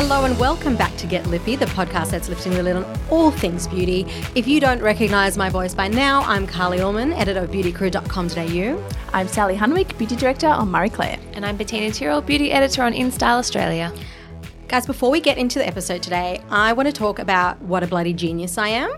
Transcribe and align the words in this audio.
Hello 0.00 0.24
and 0.24 0.38
welcome 0.38 0.76
back 0.76 0.96
to 0.98 1.08
Get 1.08 1.26
Lippy, 1.26 1.56
the 1.56 1.66
podcast 1.66 2.12
that's 2.12 2.28
lifting 2.28 2.52
the 2.52 2.62
lid 2.62 2.76
on 2.76 3.00
all 3.10 3.32
things 3.32 3.66
beauty. 3.66 4.06
If 4.36 4.46
you 4.46 4.60
don't 4.60 4.80
recognize 4.80 5.36
my 5.36 5.50
voice 5.50 5.74
by 5.74 5.88
now, 5.88 6.20
I'm 6.20 6.46
Carly 6.46 6.80
Allman, 6.80 7.12
editor 7.14 7.40
of 7.40 7.50
beautycrew.com.au. 7.50 8.94
I'm 9.12 9.26
Sally 9.26 9.56
Hunwick, 9.56 9.98
Beauty 9.98 10.14
Director 10.14 10.46
on 10.46 10.70
Marie 10.70 10.88
Claire. 10.88 11.18
And 11.32 11.44
I'm 11.44 11.56
Bettina 11.56 11.90
Tyrrell, 11.90 12.20
Beauty 12.20 12.52
Editor 12.52 12.84
on 12.84 12.92
InStyle 12.92 13.38
Australia. 13.40 13.92
Guys, 14.68 14.86
before 14.86 15.10
we 15.10 15.20
get 15.20 15.36
into 15.36 15.58
the 15.58 15.66
episode 15.66 16.00
today, 16.00 16.40
I 16.48 16.74
want 16.74 16.86
to 16.86 16.92
talk 16.92 17.18
about 17.18 17.60
what 17.62 17.82
a 17.82 17.88
bloody 17.88 18.12
genius 18.12 18.56
I 18.56 18.68
am. 18.68 18.92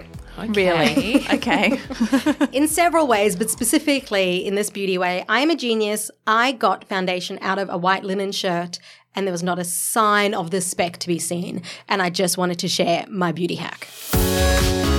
Really? 0.48 1.26
okay. 1.32 1.80
in 2.52 2.68
several 2.68 3.06
ways, 3.06 3.36
but 3.36 3.48
specifically 3.48 4.46
in 4.46 4.54
this 4.54 4.68
beauty 4.68 4.98
way, 4.98 5.24
I 5.30 5.40
am 5.40 5.48
a 5.48 5.56
genius. 5.56 6.10
I 6.26 6.52
got 6.52 6.84
foundation 6.84 7.38
out 7.40 7.58
of 7.58 7.70
a 7.70 7.78
white 7.78 8.04
linen 8.04 8.32
shirt 8.32 8.78
and 9.14 9.26
there 9.26 9.32
was 9.32 9.42
not 9.42 9.58
a 9.58 9.64
sign 9.64 10.34
of 10.34 10.50
the 10.50 10.60
speck 10.60 10.98
to 10.98 11.08
be 11.08 11.18
seen. 11.18 11.62
And 11.88 12.00
I 12.02 12.10
just 12.10 12.38
wanted 12.38 12.58
to 12.60 12.68
share 12.68 13.04
my 13.08 13.32
beauty 13.32 13.56
hack. 13.56 13.88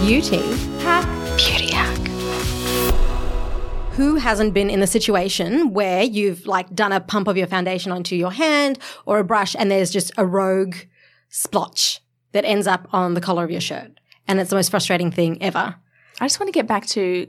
Beauty 0.01 0.41
hack. 0.81 1.37
Beauty 1.37 1.73
hack. 1.73 1.97
Who 3.93 4.15
hasn't 4.15 4.53
been 4.53 4.69
in 4.69 4.79
the 4.79 4.87
situation 4.87 5.73
where 5.73 6.03
you've 6.03 6.45
like 6.45 6.73
done 6.73 6.91
a 6.91 6.99
pump 6.99 7.27
of 7.27 7.37
your 7.37 7.47
foundation 7.47 7.91
onto 7.91 8.15
your 8.15 8.31
hand 8.31 8.79
or 9.05 9.19
a 9.19 9.23
brush 9.23 9.55
and 9.57 9.69
there's 9.69 9.91
just 9.91 10.11
a 10.17 10.25
rogue 10.25 10.75
splotch 11.29 12.01
that 12.31 12.45
ends 12.45 12.67
up 12.67 12.87
on 12.93 13.13
the 13.13 13.21
collar 13.21 13.43
of 13.43 13.51
your 13.51 13.61
shirt? 13.61 13.91
And 14.27 14.39
it's 14.39 14.49
the 14.49 14.55
most 14.55 14.71
frustrating 14.71 15.11
thing 15.11 15.41
ever. 15.41 15.75
I 16.19 16.25
just 16.25 16.39
want 16.39 16.47
to 16.47 16.57
get 16.57 16.67
back 16.67 16.85
to 16.87 17.27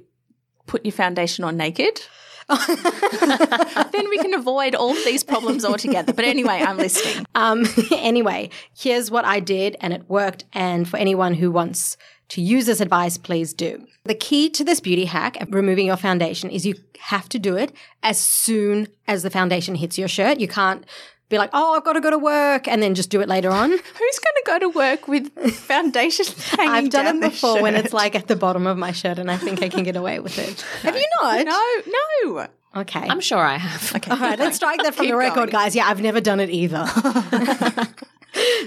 put 0.67 0.85
your 0.85 0.93
foundation 0.93 1.45
on 1.45 1.57
naked. 1.57 2.01
then 3.93 4.09
we 4.09 4.19
can 4.19 4.35
avoid 4.35 4.75
all 4.75 4.91
of 4.91 5.05
these 5.05 5.25
problems 5.25 5.65
altogether. 5.65 6.13
But 6.13 6.25
anyway, 6.25 6.63
I'm 6.67 6.77
listening. 6.77 7.27
Um, 7.35 7.67
anyway, 7.93 8.51
here's 8.77 9.11
what 9.11 9.25
I 9.25 9.41
did, 9.41 9.77
and 9.81 9.93
it 9.93 10.09
worked. 10.09 10.45
And 10.53 10.89
for 10.89 10.97
anyone 10.97 11.35
who 11.35 11.51
wants 11.51 11.97
to 12.31 12.41
use 12.41 12.67
this 12.67 12.81
advice, 12.81 13.19
please 13.19 13.53
do. 13.53 13.87
The 14.05 14.15
key 14.15 14.49
to 14.51 14.65
this 14.65 14.81
beauty 14.81 15.05
hack, 15.05 15.37
removing 15.51 15.87
your 15.87 15.97
foundation, 15.97 16.51
is 16.51 16.67
you 16.67 16.75
have 16.99 17.29
to 17.31 17.39
do 17.39 17.57
it 17.57 17.73
as 18.03 18.19
soon 18.19 18.89
as 19.07 19.23
the 19.23 19.31
foundation 19.31 19.75
hits 19.75 19.99
your 19.99 20.09
shirt. 20.09 20.41
You 20.41 20.49
can't 20.49 20.85
be 21.33 21.39
like, 21.39 21.51
oh, 21.53 21.75
I've 21.75 21.85
got 21.85 21.95
to 21.95 22.01
go 22.01 22.11
to 22.11 22.19
work, 22.19 22.69
and 22.69 22.81
then 22.83 22.95
just 22.95 23.11
do 23.11 23.21
it 23.21 23.29
later 23.29 23.51
on. 23.51 23.71
Who's 23.71 23.79
going 23.81 24.37
to 24.37 24.43
go 24.47 24.59
to 24.61 24.69
work 24.69 25.09
with 25.09 25.33
foundation 25.55 26.27
hanging 26.51 26.73
I've 26.73 26.91
done 26.91 27.05
down 27.07 27.17
it 27.17 27.31
before 27.31 27.61
when 27.61 27.75
it's 27.75 27.93
like 27.93 28.15
at 28.15 28.29
the 28.29 28.37
bottom 28.37 28.67
of 28.67 28.79
my 28.79 28.93
shirt, 28.93 29.19
and 29.19 29.31
I 29.31 29.37
think 29.37 29.63
I 29.63 29.69
can 29.69 29.83
get 29.83 29.97
away 29.97 30.21
with 30.21 30.39
it. 30.39 30.61
Have 30.83 30.95
you 30.95 31.07
not? 31.21 31.45
No, 31.45 32.35
no. 32.35 32.47
Okay. 32.75 33.01
I'm 33.01 33.21
sure 33.21 33.39
I 33.39 33.57
have. 33.57 34.09
All 34.11 34.17
right, 34.19 34.39
let's 34.39 34.57
strike 34.57 34.83
that 34.83 34.95
from 34.95 35.05
Keep 35.05 35.13
the 35.13 35.19
record, 35.19 35.35
going. 35.37 35.49
guys. 35.51 35.75
Yeah, 35.77 35.89
I've 35.89 36.01
never 36.01 36.21
done 36.21 36.41
it 36.41 36.49
either. 36.51 36.87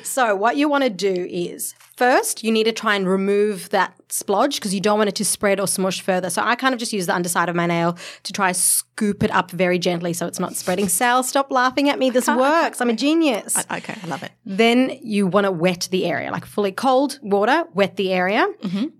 So, 0.04 0.36
what 0.36 0.58
you 0.58 0.70
want 0.70 0.84
to 0.84 0.90
do 0.90 1.28
is 1.30 1.74
first, 1.98 2.44
you 2.44 2.52
need 2.52 2.66
to 2.66 2.72
try 2.72 2.96
and 2.96 3.08
remove 3.08 3.70
that 3.70 3.96
splodge 4.10 4.56
because 4.56 4.74
you 4.74 4.80
don't 4.82 4.98
want 4.98 5.08
it 5.10 5.16
to 5.16 5.26
spread 5.26 5.60
or 5.60 5.68
smush 5.68 6.02
further. 6.02 6.30
So, 6.30 6.42
I 6.44 6.56
kind 6.56 6.74
of 6.74 6.80
just 6.80 6.94
use 6.94 7.08
the 7.08 7.16
underside 7.16 7.50
of 7.50 7.56
my 7.56 7.66
nail 7.66 7.98
to 8.24 8.34
try 8.34 8.52
scoop 8.52 9.24
it 9.24 9.32
up 9.32 9.52
very 9.52 9.80
gently 9.80 10.14
so 10.14 10.28
it's 10.28 10.40
not 10.40 10.56
spreading. 10.56 10.88
Sal, 10.88 11.24
stop 11.24 11.52
laughing 11.52 11.90
at 11.90 11.98
me. 11.98 12.10
This 12.10 12.28
works. 12.46 12.82
I'm 12.82 12.90
a 12.90 12.94
genius. 12.94 13.58
Okay, 13.72 13.96
I 14.04 14.08
love 14.08 14.24
it. 14.24 14.32
Then 14.46 14.98
you 15.02 15.28
want 15.28 15.46
to 15.46 15.52
wet 15.52 15.88
the 15.92 16.06
area, 16.06 16.32
like 16.32 16.46
fully 16.46 16.72
cold 16.72 17.20
water, 17.22 17.64
wet 17.74 17.96
the 17.96 18.14
area. 18.14 18.48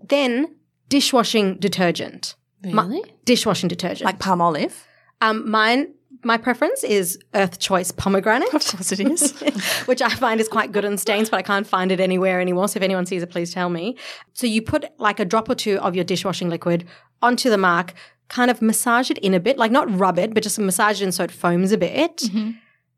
Then 0.08 0.54
dishwashing 0.88 1.58
detergent. 1.58 2.34
Really? 2.64 3.02
Dishwashing 3.24 3.68
detergent. 3.68 4.04
Like 4.04 4.18
Palmolive. 4.18 4.72
Um, 5.20 5.48
mine, 5.48 5.94
my 6.26 6.36
preference 6.36 6.82
is 6.82 7.18
Earth 7.34 7.60
Choice 7.60 7.92
pomegranate, 7.92 8.52
Of 8.52 8.66
course 8.66 8.92
it 8.92 9.00
is. 9.00 9.32
which 9.86 10.02
I 10.02 10.08
find 10.08 10.40
is 10.40 10.48
quite 10.48 10.72
good 10.72 10.84
on 10.84 10.98
stains, 10.98 11.30
but 11.30 11.36
I 11.38 11.42
can't 11.42 11.66
find 11.66 11.92
it 11.92 12.00
anywhere 12.00 12.40
anymore. 12.40 12.68
So 12.68 12.78
if 12.78 12.82
anyone 12.82 13.06
sees 13.06 13.22
it, 13.22 13.30
please 13.30 13.54
tell 13.54 13.70
me. 13.70 13.96
So 14.32 14.46
you 14.46 14.60
put 14.60 14.86
like 14.98 15.20
a 15.20 15.24
drop 15.24 15.48
or 15.48 15.54
two 15.54 15.78
of 15.78 15.94
your 15.94 16.04
dishwashing 16.04 16.50
liquid 16.50 16.84
onto 17.22 17.48
the 17.48 17.56
mark, 17.56 17.94
kind 18.28 18.50
of 18.50 18.60
massage 18.60 19.08
it 19.08 19.18
in 19.18 19.34
a 19.34 19.40
bit, 19.40 19.56
like 19.56 19.70
not 19.70 19.88
rub 19.96 20.18
it, 20.18 20.34
but 20.34 20.42
just 20.42 20.58
massage 20.58 21.00
it 21.00 21.04
in 21.04 21.12
so 21.12 21.22
it 21.22 21.30
foams 21.30 21.70
a 21.70 21.78
bit, 21.78 22.16
mm-hmm. 22.16 22.50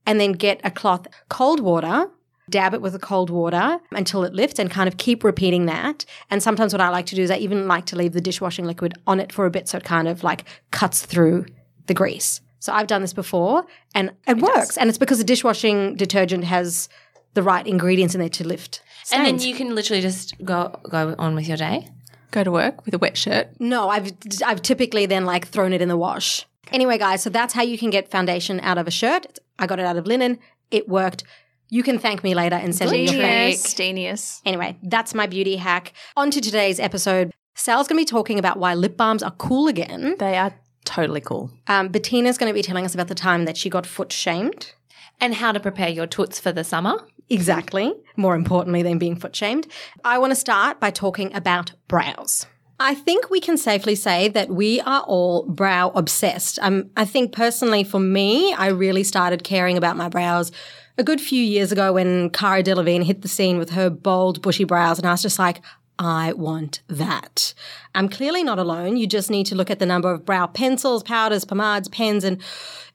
and 0.06 0.19
then 0.19 0.32
get 0.32 0.60
a 0.64 0.70
cloth, 0.70 1.06
cold 1.28 1.60
water. 1.60 2.10
Dab 2.50 2.72
it 2.72 2.81
with 2.81 2.94
the 2.94 2.98
cold 2.98 3.28
water 3.28 3.78
until 3.91 4.25
it 4.25 4.32
lifts 4.32 4.58
and 4.58 4.70
kind 4.70 4.88
of 4.88 4.97
keep 4.97 5.22
repeating 5.22 5.66
that. 5.66 6.06
And 6.31 6.42
sometimes 6.42 6.72
what 6.72 6.81
I 6.81 6.88
like 6.88 7.04
to 7.06 7.14
do 7.14 7.22
is 7.22 7.31
I 7.31 7.36
even 7.36 7.69
like 7.69 7.84
to 7.86 7.97
leave 7.97 8.14
the 8.14 8.22
dishwashing 8.22 8.64
liquid 8.64 8.94
on 9.06 9.20
it 9.20 9.34
for 9.34 9.44
a 9.44 9.50
bit 9.50 9.69
so 9.69 9.76
it 9.76 9.84
kind 9.84 10.08
of 10.08 10.25
like 10.25 10.47
cuts 10.70 11.04
through 11.04 11.44
the 11.88 11.92
grease. 11.92 12.41
So 12.60 12.72
I've 12.72 12.86
done 12.86 13.02
this 13.02 13.12
before 13.12 13.64
and 13.94 14.12
it, 14.26 14.38
works. 14.38 14.76
And 14.76 14.88
it's 14.88 14.98
because 14.98 15.19
the 15.19 15.24
dishwashing 15.24 15.94
detergent 15.94 16.44
has 16.44 16.88
the 17.34 17.42
right 17.42 17.66
ingredients 17.66 18.14
in 18.14 18.20
there 18.20 18.28
to 18.30 18.46
lift. 18.46 18.82
And 19.12 19.24
then 19.24 19.38
you 19.38 19.54
can 19.54 19.74
literally 19.74 20.02
just 20.02 20.34
go 20.44 20.78
go 20.91 21.14
on 21.19 21.34
with 21.34 21.48
your 21.48 21.56
day. 21.56 21.88
Go 22.30 22.44
to 22.44 22.50
work 22.50 22.84
with 22.84 22.92
a 22.94 22.98
wet 22.98 23.16
shirt. 23.16 23.48
No, 23.58 23.88
I've 23.88 24.12
I've 24.44 24.60
typically 24.60 25.06
then 25.06 25.24
like 25.24 25.46
thrown 25.48 25.72
it 25.72 25.80
in 25.80 25.88
the 25.88 25.96
wash. 25.96 26.46
Anyway, 26.70 26.98
guys, 26.98 27.22
so 27.22 27.30
that's 27.30 27.54
how 27.54 27.62
you 27.62 27.78
can 27.78 27.88
get 27.88 28.10
foundation 28.10 28.60
out 28.60 28.76
of 28.76 28.86
a 28.86 28.90
shirt. 28.90 29.38
I 29.58 29.66
got 29.66 29.78
it 29.78 29.86
out 29.86 29.96
of 29.96 30.06
linen. 30.06 30.38
It 30.70 30.88
worked. 30.88 31.25
You 31.70 31.82
can 31.82 31.98
thank 31.98 32.22
me 32.22 32.34
later 32.34 32.56
and 32.56 32.75
send 32.75 32.90
me 32.90 33.04
your 33.04 33.12
Genius. 33.12 33.75
Genius. 33.75 34.42
Anyway, 34.44 34.76
that's 34.82 35.14
my 35.14 35.26
beauty 35.26 35.56
hack. 35.56 35.92
On 36.16 36.30
to 36.30 36.40
today's 36.40 36.80
episode. 36.80 37.32
Sal's 37.54 37.88
going 37.88 37.98
to 37.98 38.02
be 38.02 38.16
talking 38.16 38.38
about 38.38 38.58
why 38.58 38.75
lip 38.75 38.96
balms 38.96 39.22
are 39.22 39.32
cool 39.32 39.69
again. 39.69 40.16
They 40.19 40.36
are 40.36 40.54
totally 40.88 41.21
cool. 41.21 41.50
Um, 41.66 41.88
Bettina's 41.88 42.38
going 42.38 42.50
to 42.50 42.54
be 42.54 42.62
telling 42.62 42.84
us 42.84 42.94
about 42.94 43.09
the 43.09 43.15
time 43.15 43.44
that 43.44 43.56
she 43.56 43.69
got 43.71 43.87
foot 43.87 44.12
shamed. 44.12 44.72
And 45.21 45.34
how 45.34 45.50
to 45.50 45.59
prepare 45.59 45.88
your 45.88 46.06
toots 46.06 46.38
for 46.38 46.53
the 46.53 46.62
summer. 46.62 47.04
Exactly. 47.28 47.93
More 48.16 48.37
importantly 48.37 48.82
than 48.82 48.99
being 48.99 49.16
foot 49.16 49.34
shamed. 49.34 49.66
I 50.04 50.16
want 50.19 50.31
to 50.31 50.37
start 50.37 50.78
by 50.78 50.93
talking 50.93 51.34
about 51.34 51.72
brows. 51.88 52.47
I 52.78 52.94
think 52.94 53.28
we 53.28 53.41
can 53.41 53.59
safely 53.59 53.97
say 53.97 54.28
that 54.28 54.49
we 54.49 54.81
are 54.82 55.03
all 55.03 55.44
brow 55.49 55.91
obsessed. 55.97 56.60
Um, 56.62 56.91
I 56.97 57.05
think 57.05 57.32
personally 57.32 57.82
for 57.82 57.99
me, 57.99 58.55
I 58.55 58.69
really 58.69 59.03
started 59.03 59.43
caring 59.43 59.76
about 59.76 59.97
my 59.97 60.09
brows 60.09 60.53
a 60.97 61.03
good 61.03 61.20
few 61.20 61.43
years 61.43 61.72
ago 61.72 61.93
when 61.93 62.31
Cara 62.31 62.62
Delevingne 62.62 63.05
hit 63.05 63.22
the 63.22 63.28
scene 63.28 63.59
with 63.59 63.70
her 63.70 63.91
bold, 63.91 64.41
bushy 64.43 64.65
brows, 64.65 64.99
and 64.99 65.09
I 65.09 65.12
was 65.12 65.22
just 65.22 65.38
like, 65.38 65.60
I 65.98 66.32
want 66.34 66.81
that. 66.88 67.54
I'm 67.94 68.09
clearly 68.09 68.44
not 68.44 68.59
alone. 68.59 68.97
You 68.97 69.06
just 69.06 69.31
need 69.31 69.47
to 69.47 69.54
look 69.54 69.70
at 69.70 69.81
the 69.81 69.86
number 69.86 70.10
of 70.12 70.25
brow 70.25 70.47
pencils, 70.47 71.03
powders, 71.03 71.44
pomades, 71.44 71.88
pens, 71.88 72.22
and 72.22 72.41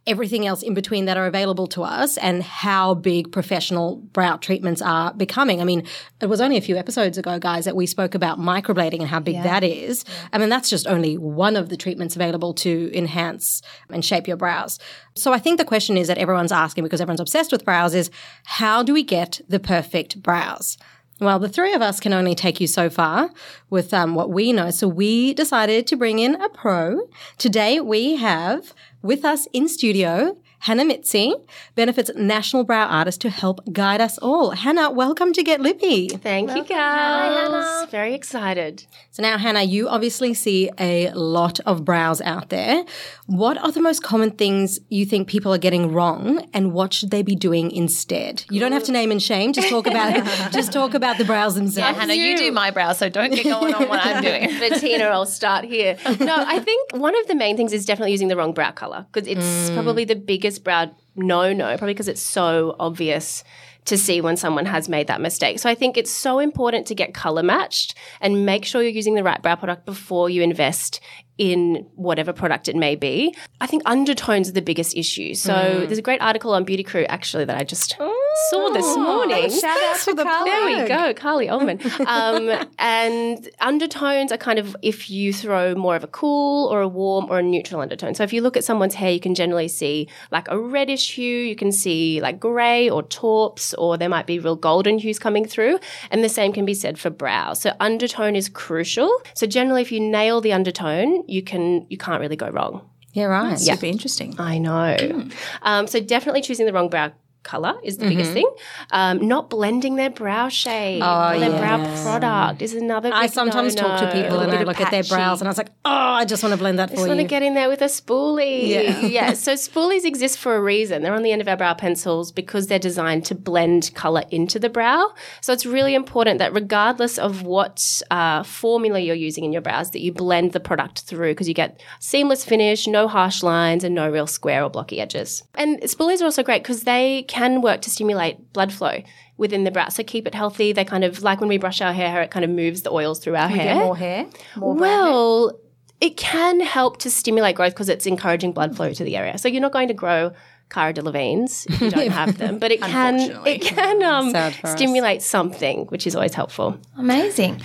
everything 0.06 0.46
else 0.46 0.62
in 0.62 0.74
between 0.74 1.06
that 1.06 1.16
are 1.16 1.28
available 1.28 1.66
to 1.66 1.81
us 1.81 2.18
and 2.18 2.44
how 2.44 2.94
big 2.94 3.31
professional 3.31 3.97
brow 3.97 4.36
treatments 4.36 4.81
are 4.81 5.13
becoming. 5.13 5.62
I 5.62 5.63
mean, 5.63 5.88
it 6.19 6.25
was 6.25 6.42
only 6.42 6.58
a 6.58 6.62
few 6.62 6.75
episodes 6.75 7.18
ago, 7.18 7.40
guys, 7.40 7.66
that 7.66 7.75
we 7.75 7.86
spoke 7.86 8.13
about 8.13 8.38
microblading 8.38 9.00
and 9.00 9.08
how 9.08 9.22
big 9.22 9.42
that 9.44 9.63
is. 9.63 10.03
I 10.34 10.38
mean, 10.38 10.50
that's 10.50 10.69
just 10.69 10.88
only 10.88 11.18
one 11.18 11.56
of 11.56 11.69
the 11.69 11.78
treatments 11.78 12.16
available 12.16 12.53
to 12.56 12.92
enhance 12.94 13.62
and 13.90 14.03
shape 14.03 14.28
your 14.28 14.38
brows. 14.38 14.78
So 15.16 15.31
I 15.31 15.40
think 15.40 15.58
the 15.58 15.66
question 15.66 15.97
is 15.97 16.08
that 16.08 16.18
everyone's 16.18 16.52
asking 16.52 16.84
because 16.84 17.00
everyone's 17.00 17.22
obsessed 17.22 17.52
with 17.52 17.63
brows 17.63 17.94
is 17.94 18.12
how 18.44 18.84
do 18.84 18.94
we 18.94 19.03
get 19.03 19.40
the 19.47 19.59
perfect 19.59 20.22
brows? 20.22 20.78
Well, 21.19 21.40
the 21.40 21.50
three 21.50 21.74
of 21.74 21.81
us 21.81 22.00
can 22.00 22.12
only 22.12 22.34
take 22.34 22.59
you 22.59 22.68
so 22.68 22.90
far 22.90 23.29
with 23.69 23.94
um, 23.94 24.16
what 24.16 24.31
we 24.31 24.51
know. 24.51 24.72
So 24.72 24.88
we 24.88 25.34
decided 25.34 25.85
to 25.88 25.96
bring 25.96 26.19
in 26.19 26.41
a 26.41 26.50
pro. 26.50 27.07
Today 27.38 27.79
we 27.79 28.16
have 28.16 28.74
with 29.01 29.24
us 29.24 29.47
in 29.53 29.68
studio 29.69 30.38
Hannah 30.63 30.85
Mitzi, 30.85 31.35
Benefits 31.75 32.09
National 32.16 32.63
Brow 32.63 32.88
Artist, 32.88 33.19
to 33.19 33.29
help 33.29 33.59
guide 33.74 34.00
us 34.00 34.18
all. 34.19 34.51
Hannah, 34.51 34.90
welcome 34.90 35.34
to 35.34 35.44
Get 35.44 35.59
Lippy. 35.59 36.07
Thank 36.07 36.51
you, 36.51 36.63
guys. 36.63 36.69
Hi 36.69 37.25
Hannah. 37.25 37.88
Very 37.91 38.13
excited. 38.13 38.85
So 39.12 39.24
now, 39.24 39.38
Hannah, 39.38 39.63
you 39.63 39.90
obviously 39.90 40.34
see 40.34 40.72
a 40.79 41.12
lot 41.12 41.59
of 41.66 41.84
brows 41.84 42.22
out 42.22 42.47
there. 42.47 42.85
What 43.25 43.57
are 43.57 43.74
the 43.74 43.81
most 43.81 44.04
common 44.04 44.31
things 44.31 44.80
you 44.88 45.06
think 45.06 45.27
people 45.27 45.54
are 45.54 45.57
getting 45.57 45.92
wrong, 45.92 46.48
and 46.54 46.71
what 46.71 46.94
should 46.94 47.12
they 47.12 47.24
be 47.24 47.36
doing 47.36 47.69
instead? 47.69 48.45
You 48.50 48.62
don't 48.62 48.71
have 48.71 48.86
to 48.86 48.94
name 48.94 49.12
and 49.12 49.21
shame. 49.21 49.51
Just 49.51 49.68
talk 49.68 49.86
about. 49.86 50.25
Just 50.54 50.71
talk 50.71 50.94
about 50.94 51.18
the 51.18 51.25
brows 51.25 51.56
themselves. 51.56 51.98
Hannah, 51.98 52.13
you 52.13 52.38
do 52.38 52.54
my 52.54 52.71
brows, 52.71 53.00
so 53.00 53.10
don't 53.10 53.33
get 53.33 53.44
going 53.44 53.74
on 53.74 53.89
what 53.89 54.00
I'm 54.01 54.24
doing. 54.30 54.48
Bettina, 54.60 55.06
I'll 55.06 55.25
start 55.25 55.65
here. 55.65 55.98
No, 56.24 56.36
I 56.38 56.60
think 56.60 56.94
one 56.94 57.19
of 57.19 57.27
the 57.27 57.36
main 57.36 57.57
things 57.57 57.74
is 57.74 57.86
definitely 57.86 58.12
using 58.12 58.30
the 58.30 58.38
wrong 58.38 58.54
brow 58.54 58.71
color 58.71 59.06
because 59.12 59.27
it's 59.27 59.69
mm. 59.69 59.74
probably 59.74 60.06
the 60.06 60.15
biggest 60.15 60.52
brow 60.59 60.91
no 61.15 61.53
no, 61.53 61.67
probably 61.77 61.94
because 61.94 62.07
it's 62.07 62.21
so 62.21 62.75
obvious 62.79 63.44
to 63.85 63.97
see 63.97 64.21
when 64.21 64.38
someone 64.38 64.65
has 64.65 64.88
made 64.88 65.07
that 65.07 65.21
mistake. 65.21 65.59
So 65.59 65.69
I 65.69 65.75
think 65.75 65.97
it's 65.97 66.11
so 66.11 66.39
important 66.39 66.88
to 66.88 66.95
get 66.95 67.13
color 67.13 67.44
matched 67.44 67.95
and 68.21 68.45
make 68.45 68.65
sure 68.65 68.81
you're 68.81 68.91
using 68.91 69.15
the 69.15 69.23
right 69.23 69.41
brow 69.41 69.55
product 69.55 69.85
before 69.85 70.29
you 70.29 70.41
invest 70.41 71.01
in 71.38 71.85
whatever 71.95 72.31
product 72.31 72.69
it 72.69 72.75
may 72.75 72.95
be. 72.95 73.35
I 73.59 73.67
think 73.67 73.83
undertones 73.85 74.47
are 74.47 74.53
the 74.53 74.61
biggest 74.61 74.95
issue. 74.95 75.33
So 75.33 75.53
mm. 75.53 75.85
there's 75.88 75.97
a 75.97 76.03
great 76.03 76.21
article 76.21 76.53
on 76.53 76.63
Beauty 76.63 76.83
Crew 76.83 77.05
actually 77.09 77.45
that 77.45 77.57
I 77.57 77.63
just 77.63 77.97
oh. 78.00 78.23
Saw 78.50 78.69
this 78.69 78.97
morning. 78.97 79.50
Shout 79.50 79.83
out 79.83 79.97
to 79.97 80.15
Carly. 80.15 80.50
There 80.50 80.83
we 80.83 80.88
go, 80.88 81.13
Carly 81.13 81.50
Allman. 81.50 81.80
Um, 82.07 82.50
and 82.80 83.50
undertones 83.59 84.31
are 84.31 84.38
kind 84.38 84.57
of 84.57 84.75
if 84.81 85.09
you 85.09 85.31
throw 85.31 85.75
more 85.75 85.95
of 85.95 86.03
a 86.03 86.07
cool 86.07 86.68
or 86.68 86.81
a 86.81 86.88
warm 86.88 87.27
or 87.30 87.39
a 87.39 87.44
neutral 87.44 87.81
undertone. 87.81 88.15
So 88.15 88.24
if 88.24 88.33
you 88.33 88.41
look 88.41 88.57
at 88.57 88.63
someone's 88.63 88.95
hair, 88.95 89.12
you 89.12 89.19
can 89.19 89.35
generally 89.35 89.68
see 89.68 90.07
like 90.31 90.47
a 90.50 90.59
reddish 90.59 91.13
hue, 91.13 91.39
you 91.39 91.56
can 91.56 91.71
see 91.71 92.21
like 92.21 92.39
grey 92.39 92.89
or 92.89 93.03
taupes, 93.03 93.74
or 93.75 93.97
there 93.97 94.09
might 94.09 94.25
be 94.25 94.39
real 94.39 94.56
golden 94.56 94.97
hues 94.97 95.19
coming 95.19 95.45
through. 95.45 95.79
And 96.09 96.24
the 96.24 96.29
same 96.29 96.53
can 96.53 96.65
be 96.65 96.74
said 96.74 96.97
for 96.97 97.09
brow. 97.09 97.53
So 97.53 97.74
undertone 97.79 98.36
is 98.36 98.50
crucial. 98.50 99.12
So 99.36 99.45
generally, 99.45 99.81
if 99.81 99.91
you 99.91 100.00
nail 100.00 100.41
the 100.41 100.53
undertone, 100.53 101.24
you 101.27 101.44
can 101.44 101.86
you 101.89 101.97
can't 101.97 102.19
really 102.19 102.36
go 102.36 102.50
wrong. 102.50 102.89
Yeah, 103.13 103.25
right. 103.25 103.59
Yeah, 103.62 103.75
Super 103.75 103.86
interesting. 103.86 104.33
I 104.39 104.57
know. 104.57 105.29
Um, 105.62 105.86
so 105.86 106.00
definitely 106.00 106.41
choosing 106.41 106.65
the 106.65 106.74
wrong 106.74 106.89
brow 106.89 107.12
color 107.44 107.75
is 107.84 107.98
the 107.98 108.07
biggest 108.07 108.31
thing. 108.31 108.50
Um, 108.92 109.28
not 109.28 109.50
blending 109.50 109.95
their 109.95 110.10
brow 110.10 110.50
shade 110.50 111.01
or 111.01 111.38
their 111.40 111.57
brow 111.57 111.78
product 112.04 112.62
is 112.62 112.74
another. 112.74 113.12
I 113.13 113.28
sometimes 113.28 113.75
talk 113.75 114.00
to 114.00 114.12
people 114.12 114.40
and 114.40 114.51
I 114.51 114.63
look 114.63 114.81
at 114.81 114.92
their 114.92 115.04
brows 115.04 115.42
and 115.42 115.48
I 115.48 115.51
was 115.51 115.57
like, 115.57 115.72
oh, 115.86 115.92
I 115.92 116.25
just 116.25 116.44
want 116.44 116.54
to 116.54 116.57
blend 116.57 116.80
that 116.80 116.90
for 116.90 116.94
you. 116.94 117.00
just 117.00 117.07
want 117.07 117.19
to 117.19 117.28
get 117.28 117.44
in 117.44 117.54
there 117.54 117.69
with 117.69 117.81
a 117.81 117.86
spoolie. 117.86 119.10
Yeah. 119.10 119.34
So 119.34 119.54
spoolies 119.68 120.06
exist 120.06 120.40
for 120.40 120.56
a 120.56 120.62
reason. 120.62 121.01
They're 121.01 121.13
on 121.13 121.24
the 121.24 121.31
end 121.31 121.42
of 121.42 121.48
our 121.48 121.57
brow 121.57 121.74
pencils 121.74 122.31
because 122.31 122.68
they're 122.68 122.80
designed 122.80 123.25
to 123.25 123.36
blend 123.36 123.92
color 123.94 124.24
into 124.31 124.60
the 124.60 124.69
brow. 124.69 125.13
So 125.42 125.54
it's 125.54 125.66
really 125.66 125.96
important 125.96 126.39
that 126.39 126.54
regardless 126.54 127.18
of 127.18 127.44
what 127.44 128.01
uh, 128.10 128.44
formula 128.44 129.00
you're 129.00 129.16
using 129.16 129.44
in 129.44 129.51
your 129.51 129.62
brows, 129.62 129.92
that 129.92 130.01
you 130.01 130.12
blend 130.12 130.54
the 130.54 130.60
product 130.60 131.01
through 131.01 131.31
because 131.31 131.48
you 131.48 131.54
get 131.54 131.81
seamless 132.00 132.44
finish, 132.46 132.88
no 132.88 133.07
harsh 133.07 133.44
lines, 133.44 133.84
and 133.84 133.94
no 133.94 134.10
real 134.10 134.28
square 134.28 134.63
or 134.63 134.69
blocky 134.69 135.00
edges. 135.00 135.44
And 135.56 135.80
spoolies 135.81 136.22
are 136.22 136.25
also 136.25 136.44
great 136.44 136.63
because 136.63 136.84
they 136.84 137.24
can 137.33 137.62
work 137.62 137.81
to 137.81 137.89
stimulate 137.89 138.35
blood 138.53 138.71
flow 138.71 138.95
within 139.38 139.63
the 139.63 139.71
brow. 139.71 139.89
So 139.89 140.03
keep 140.03 140.27
it 140.27 140.35
healthy. 140.35 140.74
They 140.74 140.85
kind 140.85 141.03
of 141.03 141.21
like 141.24 141.39
when 141.41 141.50
we 141.50 141.57
brush 141.57 141.81
our 141.81 141.94
hair, 141.94 142.21
it 142.21 142.31
kind 142.31 142.45
of 142.45 142.51
moves 142.51 142.83
the 142.83 142.91
oils 142.91 143.19
through 143.19 143.35
our 143.35 143.50
We 143.50 143.57
hair. 143.59 143.74
get 143.75 143.83
more 143.83 143.97
hair. 143.97 144.25
More 144.56 144.75
brown 144.75 144.89
hair. 144.94 145.01
Well, 145.03 145.59
it 146.01 146.18
can 146.18 146.59
help 146.62 146.97
to 147.00 147.09
stimulate 147.09 147.56
growth 147.56 147.74
because 147.74 147.89
it's 147.89 148.06
encouraging 148.06 148.51
blood 148.51 148.75
flow 148.75 148.91
to 148.94 149.03
the 149.03 149.15
area. 149.18 149.38
So 149.38 149.47
you're 149.47 149.62
not 149.62 149.71
going 149.74 149.88
to 149.88 149.94
grow 149.94 150.31
Cara 150.69 150.94
Delevingne's 150.94 151.65
if 151.68 151.81
you 151.81 151.89
don't 151.89 152.12
have 152.12 152.38
them, 152.38 152.57
but 152.59 152.71
it 152.71 152.81
can 152.95 153.15
it 153.45 153.62
can 153.62 154.03
um, 154.13 154.31
Sad 154.31 154.53
for 154.56 154.68
us. 154.68 154.74
stimulate 154.74 155.21
something, 155.21 155.86
which 155.88 156.06
is 156.07 156.15
always 156.15 156.33
helpful. 156.33 156.77
Amazing. 156.97 157.62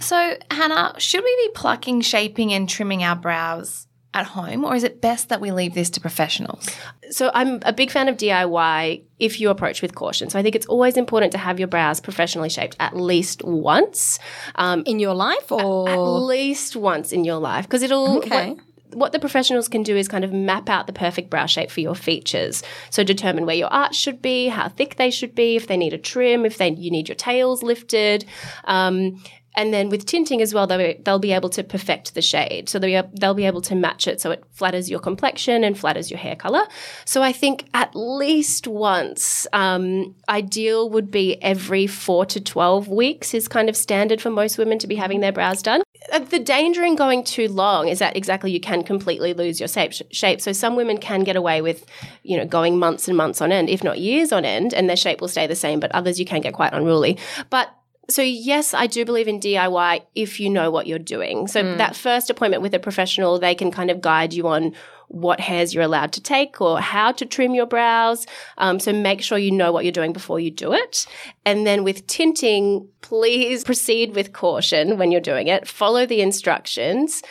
So, 0.00 0.36
Hannah, 0.50 0.94
should 0.98 1.22
we 1.22 1.36
be 1.46 1.50
plucking, 1.54 2.00
shaping, 2.00 2.52
and 2.52 2.68
trimming 2.68 3.04
our 3.04 3.14
brows 3.16 3.86
at 4.14 4.26
home, 4.26 4.64
or 4.64 4.74
is 4.74 4.84
it 4.84 5.00
best 5.00 5.28
that 5.30 5.40
we 5.40 5.50
leave 5.52 5.74
this 5.74 5.90
to 5.90 6.00
professionals? 6.00 6.68
So 7.10 7.30
I'm 7.34 7.60
a 7.62 7.72
big 7.72 7.90
fan 7.90 8.08
of 8.08 8.16
DIY 8.16 9.02
if 9.18 9.40
you 9.40 9.50
approach 9.50 9.82
with 9.82 9.94
caution. 9.94 10.28
So 10.30 10.38
I 10.38 10.42
think 10.42 10.54
it's 10.54 10.66
always 10.66 10.96
important 10.96 11.32
to 11.32 11.38
have 11.38 11.58
your 11.58 11.68
brows 11.68 12.00
professionally 12.00 12.48
shaped 12.48 12.76
at 12.80 12.96
least 12.96 13.42
once. 13.44 14.18
Um, 14.56 14.82
in 14.86 14.98
your 14.98 15.14
life 15.14 15.50
or 15.50 15.88
at 15.88 15.98
or 15.98 16.20
least 16.20 16.76
once 16.76 17.12
in 17.12 17.24
your 17.24 17.38
life 17.38 17.64
because 17.66 17.82
it'll 17.82 18.18
Okay. 18.18 18.50
what, 18.50 18.58
what 18.94 19.12
the 19.12 19.18
professionals 19.18 19.68
can 19.68 19.82
do 19.82 19.96
is 19.96 20.08
kind 20.08 20.24
of 20.24 20.32
map 20.32 20.68
out 20.68 20.86
the 20.86 20.92
perfect 20.92 21.30
brow 21.30 21.46
shape 21.46 21.70
for 21.70 21.80
your 21.80 21.94
features. 21.94 22.62
So 22.90 23.02
determine 23.02 23.46
where 23.46 23.56
your 23.56 23.68
arch 23.72 23.94
should 23.94 24.20
be, 24.20 24.48
how 24.48 24.68
thick 24.68 24.96
they 24.96 25.10
should 25.10 25.34
be, 25.34 25.56
if 25.56 25.66
they 25.66 25.76
need 25.76 25.94
a 25.94 25.98
trim, 25.98 26.44
if 26.44 26.58
they 26.58 26.70
you 26.70 26.90
need 26.90 27.08
your 27.08 27.16
tails 27.16 27.62
lifted. 27.62 28.24
Um, 28.64 29.22
and 29.54 29.72
then 29.72 29.88
with 29.88 30.06
tinting 30.06 30.40
as 30.40 30.54
well, 30.54 30.66
they'll, 30.66 30.94
they'll 31.04 31.18
be 31.18 31.32
able 31.32 31.50
to 31.50 31.62
perfect 31.62 32.14
the 32.14 32.22
shade. 32.22 32.68
So 32.68 32.78
they'll 32.78 33.02
be, 33.02 33.08
they'll 33.18 33.34
be 33.34 33.46
able 33.46 33.60
to 33.62 33.74
match 33.74 34.08
it 34.08 34.20
so 34.20 34.30
it 34.30 34.44
flatters 34.50 34.90
your 34.90 35.00
complexion 35.00 35.64
and 35.64 35.78
flatters 35.78 36.10
your 36.10 36.18
hair 36.18 36.36
color. 36.36 36.62
So 37.04 37.22
I 37.22 37.32
think 37.32 37.68
at 37.74 37.94
least 37.94 38.66
once, 38.66 39.46
um, 39.52 40.14
ideal 40.28 40.88
would 40.90 41.10
be 41.10 41.42
every 41.42 41.86
four 41.86 42.24
to 42.26 42.40
12 42.40 42.88
weeks 42.88 43.34
is 43.34 43.48
kind 43.48 43.68
of 43.68 43.76
standard 43.76 44.20
for 44.20 44.30
most 44.30 44.58
women 44.58 44.78
to 44.78 44.86
be 44.86 44.94
having 44.94 45.20
their 45.20 45.32
brows 45.32 45.62
done. 45.62 45.82
Uh, 46.10 46.20
The 46.20 46.38
danger 46.38 46.82
in 46.82 46.96
going 46.96 47.22
too 47.24 47.48
long 47.48 47.88
is 47.88 47.98
that 47.98 48.16
exactly 48.16 48.50
you 48.50 48.60
can 48.60 48.82
completely 48.82 49.34
lose 49.34 49.60
your 49.60 49.68
shape. 49.68 49.92
shape. 50.10 50.40
So 50.40 50.52
some 50.52 50.76
women 50.76 50.98
can 50.98 51.24
get 51.24 51.36
away 51.36 51.60
with, 51.60 51.84
you 52.22 52.36
know, 52.36 52.46
going 52.46 52.78
months 52.78 53.06
and 53.06 53.16
months 53.16 53.40
on 53.40 53.52
end, 53.52 53.68
if 53.68 53.84
not 53.84 53.98
years 53.98 54.32
on 54.32 54.44
end, 54.44 54.72
and 54.72 54.88
their 54.88 54.96
shape 54.96 55.20
will 55.20 55.28
stay 55.28 55.46
the 55.46 55.54
same. 55.54 55.78
But 55.78 55.92
others 55.92 56.18
you 56.18 56.24
can 56.24 56.40
get 56.40 56.54
quite 56.54 56.72
unruly. 56.72 57.18
But 57.50 57.68
so 58.10 58.22
yes, 58.22 58.74
I 58.74 58.86
do 58.86 59.04
believe 59.04 59.28
in 59.28 59.40
DIY 59.40 60.02
if 60.14 60.40
you 60.40 60.50
know 60.50 60.70
what 60.70 60.86
you're 60.86 60.98
doing. 60.98 61.46
So 61.46 61.76
that 61.76 61.94
first 61.94 62.30
appointment 62.30 62.62
with 62.62 62.74
a 62.74 62.78
professional, 62.78 63.38
they 63.38 63.54
can 63.54 63.70
kind 63.70 63.90
of 63.90 64.00
guide 64.00 64.32
you 64.32 64.48
on 64.48 64.74
what 65.08 65.40
hairs 65.40 65.74
you're 65.74 65.84
allowed 65.84 66.12
to 66.12 66.20
take 66.20 66.60
or 66.60 66.80
how 66.80 67.12
to 67.12 67.26
trim 67.26 67.54
your 67.54 67.66
brows. 67.66 68.26
Um, 68.58 68.80
so 68.80 68.92
make 68.92 69.22
sure 69.22 69.38
you 69.38 69.50
know 69.50 69.70
what 69.70 69.84
you're 69.84 69.92
doing 69.92 70.12
before 70.12 70.40
you 70.40 70.50
do 70.50 70.72
it. 70.72 71.06
And 71.44 71.66
then 71.66 71.84
with 71.84 72.06
tinting, 72.06 72.88
please 73.02 73.62
proceed 73.70 74.14
with 74.14 74.32
caution 74.32 74.98
when 74.98 75.12
you're 75.12 75.20
doing 75.20 75.48
it. 75.48 75.68
Follow 75.68 76.06
the 76.06 76.22
instructions. 76.22 77.22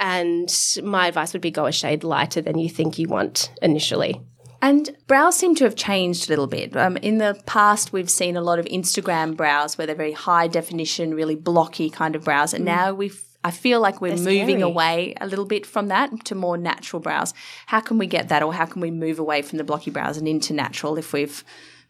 And 0.00 0.52
my 0.82 1.08
advice 1.08 1.32
would 1.32 1.42
be 1.42 1.50
go 1.50 1.66
a 1.66 1.72
shade 1.72 2.04
lighter 2.04 2.40
than 2.40 2.58
you 2.58 2.68
think 2.68 2.98
you 2.98 3.08
want 3.08 3.50
initially. 3.62 4.20
And 4.60 4.96
brows 5.06 5.36
seem 5.36 5.54
to 5.56 5.64
have 5.64 5.76
changed 5.76 6.26
a 6.26 6.32
little 6.32 6.48
bit. 6.48 6.76
Um, 6.76 6.96
in 6.96 7.18
the 7.18 7.40
past, 7.46 7.92
we've 7.92 8.10
seen 8.10 8.36
a 8.36 8.40
lot 8.40 8.58
of 8.58 8.64
Instagram 8.66 9.36
brows 9.36 9.78
where 9.78 9.86
they're 9.86 9.94
very 9.96 10.12
high 10.12 10.48
definition, 10.48 11.14
really 11.14 11.36
blocky 11.36 11.90
kind 11.90 12.16
of 12.16 12.24
brows. 12.24 12.52
And 12.54 12.64
now 12.64 12.92
we've 12.92 13.22
I 13.44 13.52
feel 13.52 13.80
like 13.80 14.00
we're 14.00 14.16
moving 14.16 14.58
scary. 14.58 14.62
away 14.62 15.14
a 15.20 15.26
little 15.26 15.44
bit 15.44 15.64
from 15.64 15.88
that 15.88 16.24
to 16.24 16.34
more 16.34 16.58
natural 16.58 16.98
brows. 17.00 17.32
How 17.66 17.78
can 17.78 17.96
we 17.96 18.06
get 18.06 18.28
that, 18.30 18.42
or 18.42 18.52
how 18.52 18.66
can 18.66 18.82
we 18.82 18.90
move 18.90 19.20
away 19.20 19.42
from 19.42 19.58
the 19.58 19.64
blocky 19.64 19.92
brows 19.92 20.16
and 20.16 20.26
into 20.26 20.52
natural 20.52 20.98
if 20.98 21.12
we've 21.12 21.44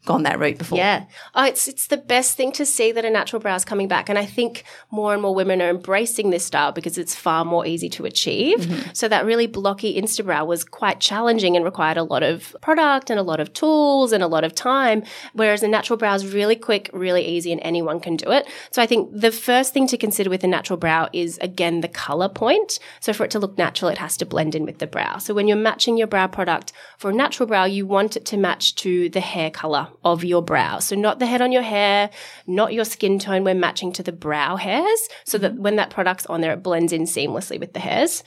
gone 0.05 0.23
that 0.23 0.39
route 0.39 0.57
before? 0.57 0.77
Yeah. 0.77 1.05
Oh, 1.35 1.45
it's 1.45 1.67
it's 1.67 1.87
the 1.87 1.97
best 1.97 2.37
thing 2.37 2.51
to 2.53 2.65
see 2.65 2.91
that 2.91 3.05
a 3.05 3.09
natural 3.09 3.39
brow 3.39 3.55
is 3.55 3.65
coming 3.65 3.87
back. 3.87 4.09
And 4.09 4.17
I 4.17 4.25
think 4.25 4.63
more 4.91 5.13
and 5.13 5.21
more 5.21 5.35
women 5.35 5.61
are 5.61 5.69
embracing 5.69 6.29
this 6.29 6.45
style 6.45 6.71
because 6.71 6.97
it's 6.97 7.15
far 7.15 7.45
more 7.45 7.65
easy 7.65 7.89
to 7.89 8.05
achieve. 8.05 8.59
Mm-hmm. 8.59 8.89
So 8.93 9.07
that 9.07 9.25
really 9.25 9.47
blocky 9.47 10.01
Insta 10.01 10.25
brow 10.25 10.45
was 10.45 10.63
quite 10.63 10.99
challenging 10.99 11.55
and 11.55 11.65
required 11.65 11.97
a 11.97 12.03
lot 12.03 12.23
of 12.23 12.55
product 12.61 13.09
and 13.09 13.19
a 13.19 13.23
lot 13.23 13.39
of 13.39 13.53
tools 13.53 14.11
and 14.11 14.23
a 14.23 14.27
lot 14.27 14.43
of 14.43 14.55
time. 14.55 15.03
Whereas 15.33 15.63
a 15.63 15.67
natural 15.67 15.97
brow 15.97 16.15
is 16.15 16.33
really 16.33 16.55
quick, 16.55 16.89
really 16.93 17.25
easy, 17.25 17.51
and 17.51 17.61
anyone 17.63 17.99
can 17.99 18.15
do 18.15 18.31
it. 18.31 18.47
So 18.71 18.81
I 18.81 18.87
think 18.87 19.09
the 19.13 19.31
first 19.31 19.73
thing 19.73 19.87
to 19.87 19.97
consider 19.97 20.29
with 20.29 20.43
a 20.43 20.47
natural 20.47 20.77
brow 20.77 21.09
is 21.13 21.37
again 21.39 21.81
the 21.81 21.87
color 21.87 22.29
point. 22.29 22.79
So 22.99 23.13
for 23.13 23.25
it 23.25 23.31
to 23.31 23.39
look 23.39 23.57
natural, 23.57 23.91
it 23.91 23.97
has 23.97 24.17
to 24.17 24.25
blend 24.25 24.55
in 24.55 24.65
with 24.65 24.79
the 24.79 24.87
brow. 24.87 25.17
So 25.17 25.33
when 25.33 25.47
you're 25.47 25.57
matching 25.57 25.97
your 25.97 26.07
brow 26.07 26.27
product 26.27 26.71
for 26.97 27.11
a 27.11 27.13
natural 27.13 27.47
brow, 27.47 27.65
you 27.65 27.85
want 27.85 28.15
it 28.15 28.25
to 28.27 28.37
match 28.37 28.75
to 28.75 29.09
the 29.09 29.19
hair 29.19 29.51
color 29.51 29.88
of 30.03 30.23
your 30.23 30.41
brow. 30.41 30.79
So 30.79 30.95
not 30.95 31.19
the 31.19 31.25
head 31.25 31.41
on 31.41 31.51
your 31.51 31.61
hair, 31.61 32.09
not 32.47 32.73
your 32.73 32.85
skin 32.85 33.19
tone. 33.19 33.43
We're 33.43 33.53
matching 33.53 33.91
to 33.93 34.03
the 34.03 34.11
brow 34.11 34.55
hairs 34.55 35.07
so 35.23 35.37
that 35.37 35.53
mm-hmm. 35.53 35.63
when 35.63 35.75
that 35.77 35.89
product's 35.89 36.25
on 36.25 36.41
there, 36.41 36.53
it 36.53 36.63
blends 36.63 36.93
in 36.93 37.03
seamlessly 37.03 37.59
with 37.59 37.73
the 37.73 37.79
hairs. 37.79 38.23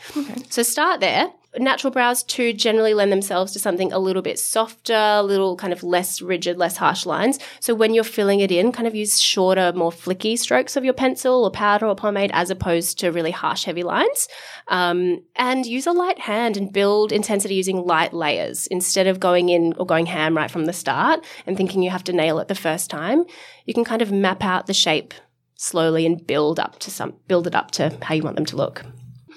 So 0.50 0.62
start 0.62 1.00
there. 1.00 1.32
Natural 1.58 1.90
brows 1.90 2.22
too 2.22 2.54
generally 2.54 2.94
lend 2.94 3.12
themselves 3.12 3.52
to 3.52 3.58
something 3.58 3.92
a 3.92 3.99
little 3.99 4.23
bit 4.23 4.38
softer, 4.38 4.94
a 4.94 5.23
little 5.23 5.54
kind 5.56 5.73
of 5.73 5.82
less 5.82 6.23
rigid, 6.23 6.56
less 6.56 6.78
harsh 6.78 7.04
lines. 7.04 7.38
So 7.61 7.75
when 7.75 7.92
you're 7.92 8.04
filling 8.04 8.40
it 8.40 8.50
in, 8.50 8.73
kind 8.73 8.88
of 8.88 8.94
use 8.94 9.21
shorter, 9.21 9.71
more 9.75 9.90
flicky 9.90 10.38
strokes 10.38 10.76
of 10.76 10.85
your 10.85 10.94
pencil 10.94 11.44
or 11.44 11.50
powder 11.50 11.87
or 11.87 11.94
pomade 11.94 12.30
as 12.32 12.49
opposed 12.49 12.99
to 13.00 13.11
really 13.11 13.32
harsh, 13.32 13.64
heavy 13.64 13.82
lines. 13.82 14.28
Um, 14.68 15.23
and 15.37 15.66
use 15.66 15.87
a 15.87 15.92
light 15.92 16.21
hand 16.21 16.56
and 16.56 16.73
build 16.73 17.12
intensity 17.12 17.54
using 17.54 17.85
light 17.85 18.14
layers 18.14 18.66
instead 18.68 19.06
of 19.06 19.21
going 19.21 19.50
in 19.50 19.75
or 19.76 19.85
going 19.85 20.06
ham 20.06 20.35
right 20.35 20.50
from 20.50 20.64
the 20.64 20.73
start 20.73 21.23
and 21.47 21.56
thinking 21.59 21.82
you 21.82 21.90
have 21.90 22.04
to 22.04 22.14
nail 22.14 22.38
it 22.38 22.49
the 22.49 22.54
first 22.54 22.88
time. 22.88 23.25
You 23.66 23.75
can 23.75 23.85
kind 23.85 24.00
of 24.00 24.11
map 24.11 24.42
out 24.42 24.66
the 24.66 24.75
shape 24.75 25.12
slowly 25.56 26.06
and 26.06 26.26
build 26.26 26.59
up 26.59 26.78
to 26.80 26.90
some 26.90 27.14
build 27.28 27.47
it 27.47 27.54
up 27.54 27.71
to 27.73 27.97
how 28.02 28.14
you 28.14 28.23
want 28.23 28.37
them 28.37 28.47
to 28.47 28.56
look. 28.56 28.85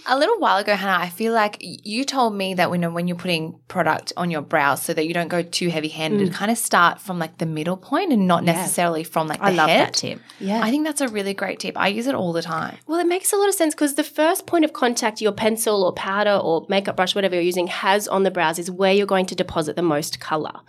A 0.07 0.17
little 0.17 0.37
while 0.37 0.57
ago, 0.57 0.75
Hannah, 0.75 1.03
I 1.03 1.09
feel 1.09 1.33
like 1.33 1.57
you 1.59 2.03
told 2.05 2.35
me 2.35 2.53
that 2.53 2.69
when 2.69 2.93
when 2.93 3.07
you're 3.07 3.17
putting 3.17 3.59
product 3.67 4.13
on 4.15 4.29
your 4.29 4.41
brows, 4.41 4.81
so 4.81 4.93
that 4.93 5.07
you 5.07 5.13
don't 5.13 5.29
go 5.29 5.41
too 5.41 5.69
heavy 5.69 5.87
handed, 5.87 6.29
mm. 6.29 6.33
kind 6.33 6.51
of 6.51 6.57
start 6.57 7.01
from 7.01 7.17
like 7.17 7.39
the 7.39 7.45
middle 7.45 7.75
point 7.75 8.13
and 8.13 8.27
not 8.27 8.43
necessarily 8.43 9.03
from 9.03 9.27
like 9.27 9.39
the 9.39 9.45
I 9.45 9.51
love 9.51 9.69
head. 9.69 9.87
that 9.87 9.93
tip. 9.93 10.19
Yeah. 10.39 10.61
I 10.61 10.69
think 10.69 10.85
that's 10.85 11.01
a 11.01 11.07
really 11.07 11.33
great 11.33 11.59
tip. 11.59 11.75
I 11.75 11.87
use 11.87 12.05
it 12.05 12.13
all 12.13 12.33
the 12.33 12.43
time. 12.43 12.77
Well, 12.85 12.99
it 12.99 13.07
makes 13.07 13.33
a 13.33 13.35
lot 13.35 13.49
of 13.49 13.55
sense 13.55 13.73
because 13.73 13.95
the 13.95 14.03
first 14.03 14.45
point 14.45 14.63
of 14.63 14.73
contact 14.73 15.21
your 15.21 15.31
pencil 15.31 15.83
or 15.83 15.93
powder 15.93 16.35
or 16.35 16.65
makeup 16.69 16.95
brush, 16.95 17.15
whatever 17.15 17.35
you're 17.35 17.43
using, 17.43 17.67
has 17.67 18.07
on 18.07 18.23
the 18.23 18.31
brows 18.31 18.59
is 18.59 18.69
where 18.69 18.93
you're 18.93 19.07
going 19.07 19.25
to 19.27 19.35
deposit 19.35 19.75
the 19.75 19.81
most 19.81 20.19
color. 20.19 20.61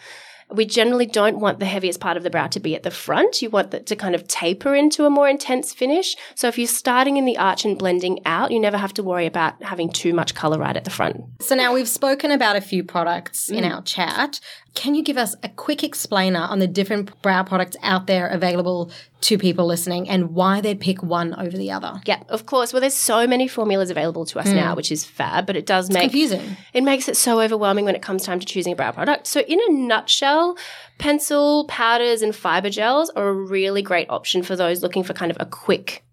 We 0.50 0.64
generally 0.64 1.06
don't 1.06 1.40
want 1.40 1.58
the 1.58 1.66
heaviest 1.66 2.00
part 2.00 2.16
of 2.16 2.22
the 2.22 2.30
brow 2.30 2.46
to 2.48 2.60
be 2.60 2.74
at 2.74 2.82
the 2.82 2.90
front. 2.90 3.42
You 3.42 3.50
want 3.50 3.72
that 3.72 3.86
to 3.86 3.96
kind 3.96 4.14
of 4.14 4.26
taper 4.28 4.74
into 4.74 5.04
a 5.04 5.10
more 5.10 5.28
intense 5.28 5.72
finish. 5.72 6.16
So 6.34 6.48
if 6.48 6.58
you're 6.58 6.66
starting 6.66 7.16
in 7.16 7.24
the 7.24 7.36
arch 7.36 7.64
and 7.64 7.78
blending 7.78 8.20
out, 8.24 8.50
you 8.50 8.60
never 8.60 8.76
have 8.76 8.94
to 8.94 9.02
worry 9.02 9.26
about 9.26 9.62
having 9.62 9.90
too 9.90 10.14
much 10.14 10.34
color 10.34 10.58
right 10.58 10.76
at 10.76 10.84
the 10.84 10.90
front. 10.90 11.24
So 11.40 11.54
now 11.54 11.74
we've 11.74 11.88
spoken 11.88 12.30
about 12.30 12.56
a 12.56 12.60
few 12.60 12.84
products 12.84 13.50
in 13.50 13.64
mm. 13.64 13.74
our 13.74 13.82
chat. 13.82 14.40
Can 14.74 14.94
you 14.94 15.02
give 15.02 15.16
us 15.16 15.34
a 15.42 15.48
quick 15.48 15.82
explainer 15.82 16.40
on 16.40 16.58
the 16.58 16.66
different 16.66 17.20
brow 17.22 17.42
products 17.42 17.76
out 17.82 18.06
there 18.06 18.28
available 18.28 18.90
to 19.22 19.38
people 19.38 19.64
listening 19.64 20.06
and 20.06 20.34
why 20.34 20.60
they'd 20.60 20.78
pick 20.78 21.02
one 21.02 21.34
over 21.34 21.56
the 21.56 21.70
other? 21.70 22.00
Yeah, 22.04 22.22
of 22.28 22.44
course. 22.44 22.74
Well, 22.74 22.80
there's 22.80 22.94
so 22.94 23.26
many 23.26 23.48
formulas 23.48 23.88
available 23.88 24.26
to 24.26 24.38
us 24.38 24.48
mm. 24.48 24.54
now, 24.54 24.76
which 24.76 24.92
is 24.92 25.02
fab, 25.02 25.46
but 25.46 25.56
it 25.56 25.64
does 25.64 25.90
make 25.90 26.02
Confusing. 26.02 26.58
it 26.74 26.84
makes 26.84 27.08
it 27.08 27.16
so 27.16 27.40
overwhelming 27.40 27.86
when 27.86 27.96
it 27.96 28.02
comes 28.02 28.22
time 28.22 28.38
to 28.38 28.44
choosing 28.44 28.74
a 28.74 28.76
brow 28.76 28.92
product. 28.92 29.26
So, 29.26 29.40
in 29.40 29.58
a 29.66 29.72
nutshell, 29.72 30.35
gel. 30.36 30.56
Pencil, 30.98 31.66
powders, 31.66 32.22
and 32.22 32.34
fiber 32.34 32.70
gels 32.70 33.10
are 33.10 33.28
a 33.28 33.32
really 33.32 33.82
great 33.82 34.08
option 34.10 34.42
for 34.42 34.56
those 34.56 34.82
looking 34.82 35.02
for 35.02 35.12
kind 35.12 35.30
of 35.30 35.36
a 35.40 35.46
quick 35.46 36.04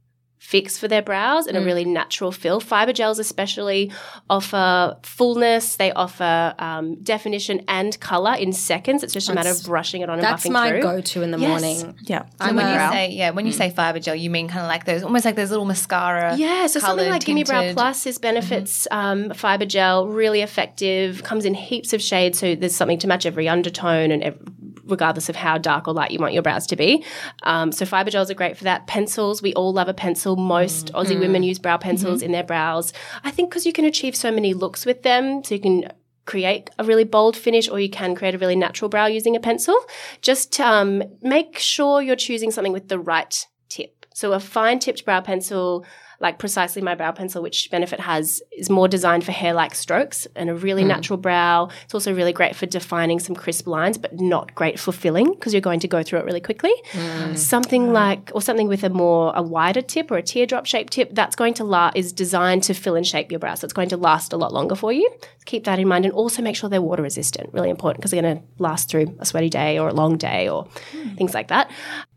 fix 0.44 0.78
for 0.78 0.90
their 0.90 1.02
brows 1.02 1.48
and 1.48 1.56
a 1.58 1.62
really 1.62 1.86
natural 1.86 2.30
fill. 2.32 2.60
Fiber 2.60 2.92
gels, 2.92 3.18
especially, 3.18 3.90
offer 4.30 4.98
fullness. 5.02 5.78
They 5.78 5.92
offer 5.94 6.54
um, 6.60 6.96
definition 7.02 7.64
and 7.68 7.98
color 8.02 8.34
in 8.36 8.52
seconds. 8.52 9.04
It's 9.04 9.14
just 9.14 9.30
a 9.30 9.34
matter 9.34 9.50
of 9.50 9.64
brushing 9.64 10.02
it 10.02 10.10
on 10.10 10.20
and 10.20 10.28
buffing 10.28 10.28
through. 10.28 10.32
That's 10.32 10.46
buffing 10.48 10.52
my 10.52 10.70
through. 10.70 10.82
go-to 10.82 11.22
in 11.24 11.32
the 11.32 11.40
Yes. 11.40 11.50
morning. 11.50 11.96
Yeah. 12.02 12.24
I'm 12.42 12.56
when 12.58 12.66
a- 12.68 12.74
you 12.86 12.92
say 12.92 13.10
yeah, 13.12 13.30
when 13.32 13.46
you 13.46 13.52
say 13.54 13.70
fiber 13.70 14.00
gel, 14.00 14.16
you 14.16 14.30
mean 14.30 14.48
kind 14.50 14.62
of 14.62 14.68
like 14.68 14.84
those, 14.86 15.02
almost 15.04 15.24
like 15.26 15.36
those 15.36 15.50
little 15.50 15.66
mascara. 15.66 16.36
Yeah, 16.36 16.68
so 16.68 16.80
something 16.80 17.06
coloured, 17.06 17.10
like 17.12 17.26
Gimme 17.26 17.46
Brow. 17.46 17.72
Plus 17.74 18.06
is 18.06 18.18
benefits 18.20 18.86
um, 18.92 19.32
fiber 19.34 19.66
gel, 19.66 20.08
really 20.08 20.42
effective, 20.42 21.24
comes 21.24 21.46
in 21.46 21.54
heaps 21.54 21.94
of 21.94 22.02
shades, 22.02 22.38
so 22.38 22.54
there's 22.54 22.76
something 22.76 23.00
to 23.00 23.08
match 23.08 23.26
every 23.26 23.48
undertone 23.48 24.12
and 24.12 24.24
ev- 24.24 24.38
regardless 24.86 25.30
of 25.30 25.36
how 25.36 25.58
dark 25.58 25.88
or 25.88 25.94
light 25.94 26.12
you 26.12 26.20
want 26.20 26.34
your 26.34 26.44
brows 26.44 26.68
to 26.68 26.76
be. 26.76 27.04
Um, 27.44 27.72
so 27.72 27.86
fiber 27.86 28.12
gels 28.12 28.30
are 28.30 28.36
great 28.36 28.58
for 28.58 28.66
that. 28.66 28.88
Pencils, 28.88 29.42
we 29.42 29.54
all 29.54 29.74
love 29.74 29.88
a 29.88 29.94
pencil. 29.94 30.36
Most 30.36 30.92
Aussie 30.94 31.20
women 31.20 31.44
use 31.44 31.60
brow 31.60 31.78
pencils 31.78 32.22
in 32.22 32.32
their 32.32 32.44
brows. 32.44 32.94
I 33.24 33.32
think 33.32 33.50
because 33.50 33.66
you 33.66 33.74
can 33.74 33.86
achieve 33.86 34.16
so 34.16 34.32
many 34.32 34.54
looks 34.54 34.86
with 34.86 35.04
them, 35.04 35.44
so 35.44 35.56
you 35.56 35.62
can 35.62 35.92
create 36.26 36.70
a 36.80 36.84
really 36.84 37.04
bold 37.04 37.36
finish 37.36 37.68
or 37.68 37.80
you 37.80 37.90
can 37.90 38.16
create 38.16 38.36
a 38.36 38.38
really 38.38 38.56
natural 38.56 38.90
brow 38.90 39.06
using 39.06 39.36
a 39.36 39.40
pencil. 39.40 39.76
Just 40.22 40.60
um, 40.60 41.04
make 41.22 41.58
sure 41.58 42.02
you're 42.02 42.16
choosing 42.16 42.52
something 42.52 42.74
with 42.74 42.88
the 42.88 43.00
right 43.00 43.46
tip. 43.70 44.06
So 44.14 44.32
a 44.34 44.40
fine 44.40 44.80
tipped 44.80 45.06
brow 45.06 45.22
pencil, 45.22 45.86
like 46.24 46.40
precisely 46.40 46.82
my 46.82 46.96
brow 46.96 47.12
pencil, 47.12 47.44
which 47.44 47.70
Benefit 47.70 48.00
has, 48.00 48.42
is 48.54 48.70
more 48.70 48.88
designed 48.88 49.26
for 49.26 49.34
hair-like 49.34 49.76
strokes 49.76 50.26
and 50.38 50.50
a 50.50 50.56
really 50.56 50.84
mm. 50.84 50.88
natural 50.88 51.18
brow. 51.18 51.70
It's 51.84 51.94
also 51.94 52.14
really 52.14 52.32
great 52.32 52.56
for 52.56 52.66
defining 52.66 53.20
some 53.20 53.36
crisp 53.36 53.68
lines, 53.68 53.98
but 53.98 54.20
not 54.20 54.56
great 54.56 54.80
for 54.80 54.94
filling 54.94 55.34
because 55.34 55.54
you're 55.54 55.62
going 55.62 55.82
to 55.82 55.88
go 55.88 56.02
through 56.02 56.20
it 56.20 56.26
really 56.26 56.40
quickly. 56.40 56.74
Mm. 56.94 57.38
Something 57.38 57.92
like, 57.92 58.32
or 58.34 58.42
something 58.42 58.70
with 58.70 58.86
a 58.86 58.90
more 58.90 59.34
a 59.36 59.42
wider 59.42 59.82
tip 59.82 60.10
or 60.12 60.18
a 60.18 60.24
teardrop 60.24 60.66
shaped 60.66 60.94
tip, 60.94 61.14
that's 61.14 61.36
going 61.36 61.54
to 61.56 61.66
la- 61.66 61.92
is 61.94 62.14
designed 62.14 62.64
to 62.64 62.74
fill 62.74 62.96
and 62.96 63.06
shape 63.06 63.30
your 63.30 63.40
brow, 63.40 63.56
so 63.56 63.66
it's 63.66 63.74
going 63.74 63.90
to 63.90 63.98
last 63.98 64.32
a 64.32 64.38
lot 64.38 64.54
longer 64.54 64.76
for 64.76 64.94
you. 64.94 65.10
Keep 65.44 65.66
that 65.66 65.78
in 65.78 65.90
mind, 65.90 66.06
and 66.06 66.14
also 66.14 66.42
make 66.42 66.56
sure 66.56 66.70
they're 66.70 66.82
water 66.82 67.04
resistant. 67.04 67.54
Really 67.54 67.70
important 67.70 67.98
because 67.98 68.12
they're 68.12 68.22
going 68.22 68.38
to 68.38 68.44
last 68.60 68.90
through 68.90 69.14
a 69.20 69.26
sweaty 69.26 69.50
day 69.50 69.78
or 69.78 69.90
a 69.90 69.94
long 69.94 70.18
day 70.18 70.48
or 70.48 70.70
hmm. 70.92 71.16
things 71.16 71.34
like 71.34 71.50
that. 71.50 71.70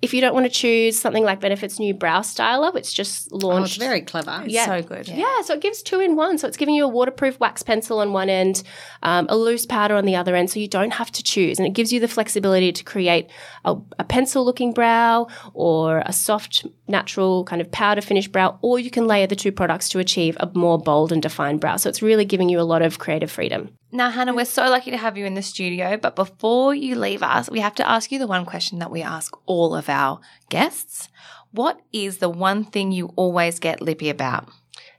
If 0.07 0.15
you 0.15 0.21
don't 0.21 0.35
want 0.35 0.47
to 0.47 0.51
choose 0.51 0.99
something 0.99 1.25
like 1.25 1.41
Benefit's 1.41 1.81
new 1.81 1.93
brow 1.93 2.21
styler, 2.21 2.73
which 2.73 2.95
just 2.95 3.29
Oh, 3.33 3.39
launched 3.39 3.77
it's 3.77 3.85
very 3.85 4.01
clever. 4.03 4.45
Yeah. 4.47 4.67
So 4.67 4.83
good. 4.83 5.09
yeah, 5.09 5.43
so 5.43 5.55
it 5.55 5.61
gives 5.61 5.83
two 5.83 5.99
in 6.01 6.15
one. 6.15 6.39
So 6.39 6.47
it's 6.47 6.57
giving 6.57 6.77
you 6.77 6.85
a 6.85 6.89
waterproof 6.89 7.41
wax 7.41 7.63
pencil 7.65 7.99
on 7.99 8.13
one 8.13 8.29
end, 8.31 8.63
um, 9.03 9.27
a 9.29 9.37
loose 9.37 9.67
powder 9.67 9.97
on 9.97 10.05
the 10.05 10.15
other 10.17 10.37
end, 10.37 10.49
so 10.51 10.61
you 10.61 10.69
don't 10.69 10.93
have 10.93 11.11
to 11.13 11.23
choose. 11.23 11.59
And 11.59 11.67
it 11.67 11.73
gives 11.75 11.93
you 11.93 11.99
the 11.99 12.09
flexibility 12.09 12.71
to 12.73 12.85
create 12.85 13.31
a, 13.65 13.77
a 13.99 14.05
pencil 14.05 14.45
looking 14.45 14.73
brow 14.73 15.27
or 15.55 16.03
a 16.07 16.13
soft, 16.13 16.65
natural 16.89 17.45
kind 17.45 17.61
of 17.61 17.71
powder 17.73 18.01
finish 18.01 18.29
brow, 18.29 18.59
or 18.63 18.79
you 18.79 18.91
can 18.91 19.07
layer 19.09 19.27
the 19.27 19.37
two 19.37 19.51
products 19.53 19.89
to 19.91 19.99
achieve 19.99 20.37
a 20.41 20.49
more 20.55 20.79
bold 20.79 21.11
and 21.13 21.21
defined 21.23 21.61
brow. 21.61 21.77
So 21.77 21.89
it's 21.89 22.01
really 22.03 22.25
giving 22.25 22.49
you 22.49 22.61
a 22.61 22.63
lot 22.73 22.83
of 22.83 22.99
creative 23.01 23.31
freedom. 23.31 23.71
Now, 23.97 24.11
Hannah, 24.11 24.35
we're 24.35 24.45
so 24.45 24.69
lucky 24.69 24.91
to 24.91 24.99
have 24.99 25.17
you 25.17 25.25
in 25.25 25.33
the 25.33 25.43
studio. 25.43 25.97
But 25.97 26.17
before 26.17 26.75
you 26.75 26.97
leave 26.97 27.23
us, 27.23 27.49
we 27.49 27.61
have 27.61 27.75
to 27.77 27.89
ask 27.89 28.13
you 28.13 28.19
the 28.19 28.27
one 28.27 28.45
question 28.45 28.79
that 28.81 28.91
we 28.91 29.01
ask 29.03 29.35
all 29.47 29.75
of 29.75 29.89
our 29.89 30.21
guests. 30.51 31.09
What 31.51 31.81
is 31.95 32.19
the 32.19 32.29
one 32.29 32.63
thing 32.65 32.93
you 32.93 33.07
always 33.17 33.59
get 33.59 33.81
lippy 33.81 34.11
about? 34.11 34.51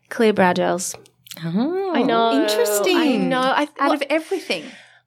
Clear 0.10 0.34
brow 0.34 0.54
gels. 0.54 0.96
Oh, 1.46 1.92
I 1.94 2.02
know. 2.02 2.42
Interesting. 2.42 2.98
I 2.98 3.16
know. 3.18 3.40
I, 3.42 3.64
Out 3.64 3.70
well, 3.80 3.94
of 3.94 4.04
everything. 4.10 4.64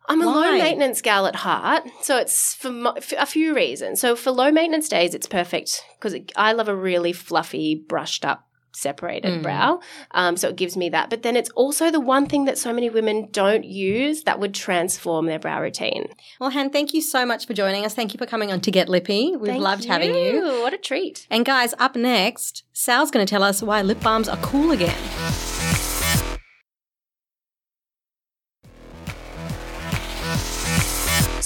I'm 0.09 0.23
a 0.23 0.27
Why? 0.27 0.33
low 0.35 0.59
maintenance 0.59 1.03
gal 1.03 1.27
at 1.27 1.37
heart, 1.37 1.85
so 2.03 2.17
it's 2.17 2.55
for, 2.55 2.71
mo- 2.71 2.97
for 3.01 3.17
a 3.19 3.27
few 3.27 3.55
reasons. 3.55 4.01
So 4.01 4.17
for 4.17 4.31
low 4.31 4.51
maintenance 4.51 4.89
days, 4.89 5.15
it's 5.15 5.27
perfect 5.29 5.85
because 5.99 6.17
I 6.37 6.53
love 6.53 6.69
a 6.69 6.75
really 6.75 7.13
fluffy, 7.13 7.75
brushed 7.77 8.25
up, 8.25 8.49
separated 8.73 9.43
brow. 9.43 9.81
Um, 10.13 10.37
so 10.37 10.49
it 10.49 10.57
gives 10.57 10.77
me 10.77 10.89
that. 10.91 11.11
But 11.11 11.23
then 11.23 11.37
it's 11.37 11.51
also 11.51 11.91
the 11.91 12.01
one 12.01 12.27
thing 12.27 12.45
that 12.45 12.59
so 12.59 12.73
many 12.73 12.91
women 12.91 13.29
don't 13.31 13.65
use 13.65 14.25
that 14.25 14.39
would 14.39 14.55
transform 14.55 15.27
their 15.27 15.39
brow 15.39 15.61
routine. 15.61 16.09
Well, 16.41 16.51
Han, 16.51 16.71
thank 16.71 16.95
you 16.95 17.01
so 17.01 17.25
much 17.27 17.47
for 17.47 17.55
joining 17.55 17.85
us. 17.85 17.95
Thank 17.95 18.15
you 18.15 18.19
for 18.19 18.27
coming 18.27 18.53
on 18.53 18.61
to 18.63 18.71
Get 18.71 18.89
Lippy. 18.89 19.37
We've 19.37 19.53
Thank 19.53 19.63
loved 19.63 19.85
having 19.85 20.15
you. 20.15 20.43
What 20.63 20.73
a 20.73 20.79
treat. 20.79 21.27
And 21.31 21.45
guys, 21.45 21.75
up 21.79 21.97
next, 21.97 22.65
Sal's 22.73 23.11
going 23.11 23.25
to 23.27 23.31
tell 23.31 23.43
us 23.43 23.63
why 23.63 23.83
lip 23.83 24.01
balms 24.01 24.29
are 24.29 24.39
cool 24.39 24.73
again. 24.73 24.97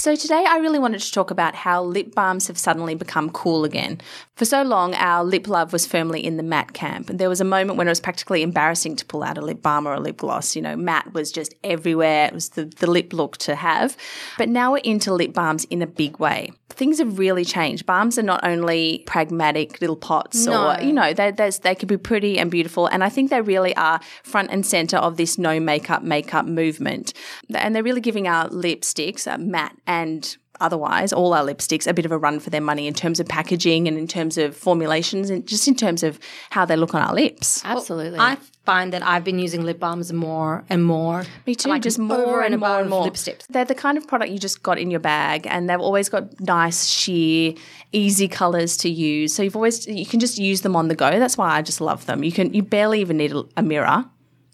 So 0.05 0.15
today 0.15 0.45
I 0.47 0.57
really 0.57 0.77
wanted 0.77 1.01
to 1.01 1.11
talk 1.11 1.31
about 1.31 1.55
how 1.55 1.81
lip 1.81 2.13
balms 2.13 2.45
have 2.45 2.59
suddenly 2.59 2.93
become 2.93 3.31
cool 3.31 3.65
again. 3.65 3.99
For 4.35 4.45
so 4.45 4.61
long, 4.61 4.93
our 4.93 5.23
lip 5.23 5.47
love 5.47 5.73
was 5.73 5.87
firmly 5.87 6.23
in 6.23 6.37
the 6.37 6.43
matte 6.43 6.73
camp. 6.73 7.07
There 7.07 7.27
was 7.27 7.41
a 7.41 7.43
moment 7.43 7.79
when 7.79 7.87
it 7.87 7.89
was 7.89 7.99
practically 7.99 8.43
embarrassing 8.43 8.97
to 8.97 9.05
pull 9.07 9.23
out 9.23 9.39
a 9.39 9.41
lip 9.41 9.63
balm 9.63 9.87
or 9.87 9.95
a 9.95 9.99
lip 9.99 10.17
gloss. 10.17 10.55
You 10.55 10.61
know, 10.61 10.75
matte 10.75 11.11
was 11.15 11.31
just 11.31 11.55
everywhere. 11.63 12.27
It 12.27 12.35
was 12.35 12.49
the, 12.49 12.65
the 12.65 12.85
lip 12.85 13.13
look 13.13 13.37
to 13.37 13.55
have. 13.55 13.97
But 14.37 14.47
now 14.47 14.73
we're 14.73 14.77
into 14.83 15.11
lip 15.11 15.33
balms 15.33 15.63
in 15.71 15.81
a 15.81 15.87
big 15.87 16.19
way. 16.19 16.51
Things 16.75 16.99
have 16.99 17.17
really 17.17 17.45
changed. 17.45 17.85
Balms 17.85 18.17
are 18.17 18.23
not 18.23 18.43
only 18.43 19.03
pragmatic 19.05 19.81
little 19.81 19.95
pots 19.95 20.47
or, 20.47 20.77
you 20.81 20.93
know, 20.93 21.13
they, 21.13 21.31
they 21.31 21.75
could 21.75 21.87
be 21.87 21.97
pretty 21.97 22.37
and 22.37 22.51
beautiful. 22.51 22.87
And 22.87 23.03
I 23.03 23.09
think 23.09 23.29
they 23.29 23.41
really 23.41 23.75
are 23.75 23.99
front 24.23 24.51
and 24.51 24.65
center 24.65 24.97
of 24.97 25.17
this 25.17 25.37
no 25.37 25.59
makeup 25.59 26.03
makeup 26.03 26.45
movement. 26.45 27.13
And 27.53 27.75
they're 27.75 27.83
really 27.83 28.01
giving 28.01 28.27
our 28.27 28.49
lipsticks, 28.49 29.31
a 29.31 29.37
matte 29.37 29.77
and 29.87 30.35
otherwise, 30.59 31.13
all 31.13 31.33
our 31.33 31.43
lipsticks, 31.43 31.87
a 31.87 31.93
bit 31.93 32.05
of 32.05 32.11
a 32.11 32.17
run 32.17 32.39
for 32.39 32.49
their 32.49 32.61
money 32.61 32.87
in 32.87 32.93
terms 32.93 33.19
of 33.19 33.27
packaging 33.27 33.87
and 33.87 33.97
in 33.97 34.07
terms 34.07 34.37
of 34.37 34.55
formulations 34.55 35.29
and 35.29 35.47
just 35.47 35.67
in 35.67 35.75
terms 35.75 36.03
of 36.03 36.19
how 36.49 36.65
they 36.65 36.75
look 36.75 36.93
on 36.95 37.01
our 37.01 37.13
lips. 37.13 37.63
Absolutely. 37.63 38.19
I 38.19 38.37
find 38.65 38.91
that 38.93 39.03
I've 39.03 39.23
been 39.23 39.39
using 39.39 39.63
lip 39.63 39.79
balms 39.79 40.11
more 40.11 40.65
and 40.69 40.83
more. 40.83 41.23
Me 41.45 41.55
too. 41.55 41.69
Like 41.69 41.83
just 41.83 41.99
more 41.99 42.41
and 42.41 42.55
and 42.55 42.61
more 42.61 42.79
and 42.79 42.89
more 42.89 43.05
lipsticks. 43.05 43.45
They're 43.47 43.65
the 43.65 43.75
kind 43.75 43.97
of 43.97 44.07
product 44.07 44.31
you 44.31 44.39
just 44.39 44.63
got 44.63 44.77
in 44.79 44.91
your 44.91 44.99
bag, 44.99 45.47
and 45.47 45.69
they've 45.69 45.79
always 45.79 46.09
got 46.09 46.39
nice, 46.41 46.87
sheer, 46.87 47.53
easy 47.91 48.27
colors 48.27 48.77
to 48.77 48.89
use. 48.89 49.33
So 49.33 49.43
you've 49.43 49.55
always 49.55 49.87
you 49.87 50.05
can 50.05 50.19
just 50.19 50.37
use 50.37 50.61
them 50.61 50.75
on 50.75 50.87
the 50.87 50.95
go. 50.95 51.19
That's 51.19 51.37
why 51.37 51.55
I 51.55 51.61
just 51.61 51.79
love 51.81 52.05
them. 52.05 52.23
You 52.23 52.31
can 52.31 52.53
you 52.53 52.63
barely 52.63 53.01
even 53.01 53.17
need 53.17 53.31
a, 53.31 53.43
a 53.57 53.61
mirror. 53.61 54.05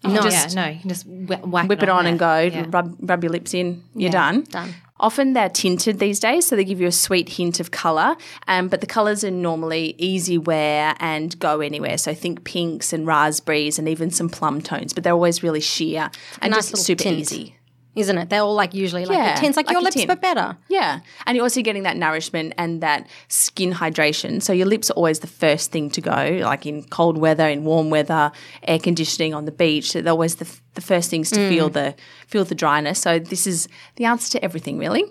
You 0.04 0.10
oh, 0.10 0.14
no, 0.14 0.22
just 0.22 0.54
yeah, 0.54 0.62
no, 0.62 0.68
you 0.72 0.80
can 0.80 0.88
just 0.88 1.04
wh- 1.04 1.48
whack 1.48 1.68
whip 1.68 1.82
it 1.82 1.88
on 1.88 2.06
and 2.06 2.18
go. 2.18 2.40
Yeah. 2.40 2.66
Rub 2.68 2.96
rub 3.00 3.22
your 3.22 3.32
lips 3.32 3.54
in. 3.54 3.84
You're 3.94 4.10
done. 4.10 4.42
done. 4.42 4.74
Often 5.02 5.32
they're 5.34 5.48
tinted 5.48 5.98
these 5.98 6.20
days, 6.20 6.46
so 6.46 6.56
they 6.56 6.64
give 6.64 6.80
you 6.80 6.86
a 6.86 6.92
sweet 6.92 7.28
hint 7.28 7.60
of 7.60 7.70
color. 7.70 8.16
Um, 8.48 8.68
but 8.68 8.80
the 8.80 8.86
colors 8.86 9.24
are 9.24 9.30
normally 9.30 9.94
easy 9.98 10.38
wear 10.38 10.94
and 11.00 11.38
go 11.38 11.60
anywhere. 11.60 11.98
So 11.98 12.14
think 12.14 12.44
pinks 12.44 12.92
and 12.92 13.06
raspberries 13.06 13.78
and 13.78 13.88
even 13.88 14.10
some 14.10 14.28
plum 14.28 14.62
tones. 14.62 14.92
But 14.92 15.04
they're 15.04 15.12
always 15.12 15.42
really 15.42 15.60
sheer 15.60 16.10
and 16.40 16.52
nice 16.52 16.70
just 16.70 16.84
super 16.84 17.02
tint. 17.02 17.18
easy. 17.18 17.56
Isn't 17.94 18.16
it? 18.16 18.30
They're 18.30 18.40
all 18.40 18.54
like 18.54 18.72
usually 18.72 19.04
like 19.04 19.18
Yeah, 19.18 19.38
like, 19.42 19.56
like 19.56 19.70
your 19.70 19.82
lips, 19.82 19.96
tint. 19.96 20.08
but 20.08 20.22
better. 20.22 20.56
Yeah. 20.68 21.00
And 21.26 21.36
you're 21.36 21.44
also 21.44 21.60
getting 21.60 21.82
that 21.82 21.98
nourishment 21.98 22.54
and 22.56 22.80
that 22.82 23.06
skin 23.28 23.70
hydration. 23.72 24.42
So 24.42 24.54
your 24.54 24.66
lips 24.66 24.90
are 24.90 24.94
always 24.94 25.18
the 25.18 25.26
first 25.26 25.70
thing 25.72 25.90
to 25.90 26.00
go, 26.00 26.40
like 26.42 26.64
in 26.64 26.84
cold 26.84 27.18
weather, 27.18 27.46
in 27.46 27.64
warm 27.64 27.90
weather, 27.90 28.32
air 28.62 28.78
conditioning 28.78 29.34
on 29.34 29.44
the 29.44 29.52
beach. 29.52 29.92
They're 29.92 30.08
always 30.08 30.36
the, 30.36 30.48
the 30.72 30.80
first 30.80 31.10
things 31.10 31.30
to 31.32 31.48
feel 31.50 31.68
mm. 31.68 31.74
the 31.74 31.94
feel 32.26 32.44
the 32.46 32.54
dryness. 32.54 32.98
So 32.98 33.18
this 33.18 33.46
is 33.46 33.68
the 33.96 34.06
answer 34.06 34.30
to 34.32 34.44
everything, 34.44 34.78
really. 34.78 35.04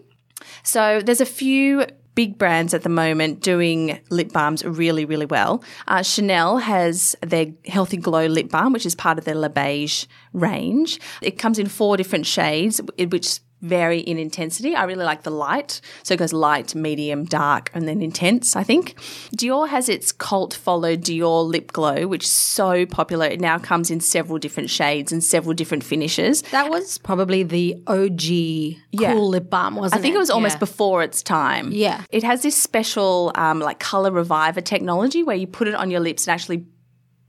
So 0.64 1.02
there's 1.02 1.22
a 1.22 1.26
few 1.26 1.86
big 2.16 2.38
brands 2.38 2.74
at 2.74 2.84
the 2.84 2.90
moment 2.90 3.42
doing 3.42 4.00
lip 4.10 4.32
balms 4.32 4.64
really, 4.64 5.06
really 5.06 5.26
well. 5.26 5.64
Uh, 5.88 6.04
Chanel 6.04 6.58
has 6.58 7.16
their 7.22 7.48
Healthy 7.66 7.98
Glow 7.98 8.26
lip 8.28 8.50
balm, 8.50 8.74
which 8.74 8.86
is 8.86 8.96
part 8.96 9.18
of 9.18 9.26
their 9.26 9.36
Les 9.36 9.50
Beiges 9.50 10.08
range. 10.34 11.00
It 11.22 11.38
comes 11.38 11.60
in 11.60 11.68
four 11.68 11.98
different 11.98 12.26
shades, 12.26 12.82
which 12.98 13.40
vary 13.62 14.00
in 14.00 14.18
intensity. 14.18 14.76
I 14.76 14.84
really 14.86 15.04
like 15.06 15.24
the 15.24 15.30
light. 15.32 15.82
So 16.04 16.14
it 16.14 16.18
goes 16.18 16.34
light, 16.34 16.74
medium, 16.76 17.26
dark, 17.26 17.70
and 17.74 17.88
then 17.88 18.02
intense, 18.02 18.56
I 18.56 18.64
think. 18.64 18.96
Dior 19.38 19.68
has 19.70 19.88
its 19.90 20.12
cult 20.12 20.54
follow 20.54 20.96
Dior 20.96 21.46
Lip 21.48 21.72
Glow, 21.72 22.08
which 22.08 22.26
is 22.26 22.32
so 22.32 22.86
popular. 22.86 23.26
It 23.28 23.40
now 23.40 23.58
comes 23.60 23.92
in 23.92 24.00
several 24.00 24.38
different 24.40 24.70
shades 24.70 25.12
and 25.12 25.24
several 25.24 25.54
different 25.54 25.84
finishes. 25.84 26.42
That 26.44 26.70
was 26.70 26.98
probably 26.98 27.44
the 27.44 27.76
OG 27.88 28.78
Yeah. 28.92 29.14
cool 29.14 29.30
lip 29.30 29.50
balm, 29.50 29.76
wasn't 29.76 29.96
it? 29.96 30.00
I 30.00 30.02
think 30.02 30.16
it 30.16 30.20
was 30.20 30.30
almost 30.30 30.56
Yeah. 30.56 30.60
before 30.60 31.04
its 31.04 31.22
time. 31.24 31.72
Yeah. 31.72 32.04
It 32.10 32.24
has 32.24 32.42
this 32.42 32.56
special 32.62 33.32
um, 33.36 33.60
like 33.60 33.80
color 33.80 34.12
reviver 34.12 34.62
technology 34.62 35.24
where 35.24 35.36
you 35.36 35.48
put 35.48 35.68
it 35.68 35.76
on 35.76 35.92
your 35.92 36.00
lips 36.00 36.28
and 36.28 36.34
actually 36.34 36.66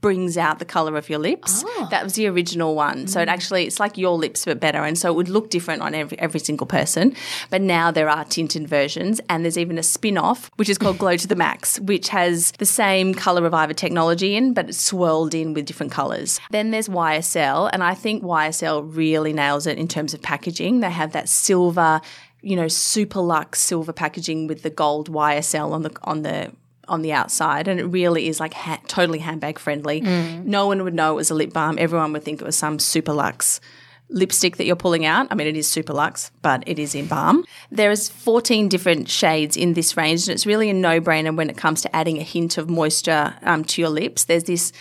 brings 0.03 0.37
out 0.37 0.59
the 0.59 0.65
color 0.65 0.97
of 0.97 1.09
your 1.09 1.17
lips. 1.17 1.63
Ah. 1.65 1.87
That 1.89 2.03
was 2.03 2.15
the 2.15 2.27
original 2.27 2.75
one. 2.75 3.07
So 3.07 3.21
it 3.21 3.29
mm. 3.29 3.31
actually 3.31 3.63
it's 3.65 3.79
like 3.79 3.97
your 3.97 4.17
lips 4.17 4.43
but 4.43 4.59
better 4.59 4.83
and 4.83 4.97
so 4.97 5.09
it 5.09 5.15
would 5.15 5.29
look 5.29 5.49
different 5.49 5.81
on 5.81 5.95
every 5.95 6.19
every 6.19 6.41
single 6.41 6.67
person. 6.67 7.15
But 7.49 7.61
now 7.61 7.89
there 7.89 8.09
are 8.09 8.25
tinted 8.25 8.67
versions 8.67 9.21
and 9.29 9.45
there's 9.45 9.57
even 9.57 9.77
a 9.77 9.83
spin-off 9.83 10.51
which 10.57 10.67
is 10.67 10.77
called 10.77 10.97
Glow 10.97 11.15
to 11.15 11.27
the 11.27 11.37
Max 11.37 11.79
which 11.79 12.09
has 12.09 12.51
the 12.59 12.65
same 12.65 13.13
color 13.13 13.41
reviver 13.41 13.73
technology 13.73 14.35
in 14.35 14.53
but 14.53 14.67
it's 14.67 14.83
swirled 14.83 15.33
in 15.33 15.53
with 15.53 15.65
different 15.65 15.93
colors. 15.93 16.39
Then 16.51 16.71
there's 16.71 16.89
YSL 16.89 17.69
and 17.71 17.81
I 17.81 17.93
think 17.93 18.23
YSL 18.23 18.93
really 18.93 19.31
nails 19.31 19.65
it 19.65 19.77
in 19.77 19.87
terms 19.87 20.13
of 20.13 20.21
packaging. 20.21 20.81
They 20.81 20.91
have 20.91 21.13
that 21.13 21.29
silver 21.29 22.01
you 22.45 22.57
know, 22.57 22.67
super 22.67 23.21
luxe 23.21 23.61
silver 23.61 23.93
packaging 23.93 24.47
with 24.47 24.63
the 24.63 24.69
gold 24.69 25.09
YSL 25.09 25.71
on 25.71 25.83
the 25.83 25.95
on 26.03 26.23
the 26.23 26.51
on 26.87 27.01
the 27.01 27.13
outside, 27.13 27.67
and 27.67 27.79
it 27.79 27.85
really 27.85 28.27
is 28.27 28.39
like 28.39 28.53
ha- 28.53 28.79
totally 28.87 29.19
handbag 29.19 29.59
friendly. 29.59 30.01
No 30.01 30.67
one 30.67 30.83
would 30.83 30.93
know 30.93 31.13
it 31.13 31.15
was 31.15 31.31
a 31.31 31.35
lip 31.35 31.53
balm. 31.53 31.77
Everyone 31.79 32.13
would 32.13 32.23
think 32.23 32.41
it 32.41 32.45
was 32.45 32.55
some 32.55 32.79
super 32.79 33.13
luxe 33.13 33.59
lipstick 34.09 34.57
that 34.57 34.65
you're 34.65 34.75
pulling 34.75 35.05
out. 35.05 35.27
I 35.31 35.35
mean, 35.35 35.47
it 35.47 35.57
is 35.57 35.67
super 35.67 35.93
luxe, 35.93 36.31
but 36.41 36.63
it 36.67 36.77
is 36.77 36.93
in 36.93 37.07
balm. 37.07 37.45
There 37.71 37.89
is 37.89 38.09
14 38.09 38.69
different 38.69 39.09
shades 39.09 39.57
in 39.57 39.73
this 39.73 39.97
range, 39.97 40.27
and 40.27 40.35
it's 40.35 40.45
really 40.45 40.69
a 40.69 40.73
no-brainer 40.73 41.35
when 41.35 41.49
it 41.49 41.57
comes 41.57 41.81
to 41.81 41.95
adding 41.95 42.19
a 42.19 42.23
hint 42.23 42.57
of 42.57 42.69
moisture 42.69 43.33
um, 43.41 43.63
to 43.65 43.81
your 43.81 43.89
lips. 43.89 44.25
There's 44.25 44.43
this 44.43 44.71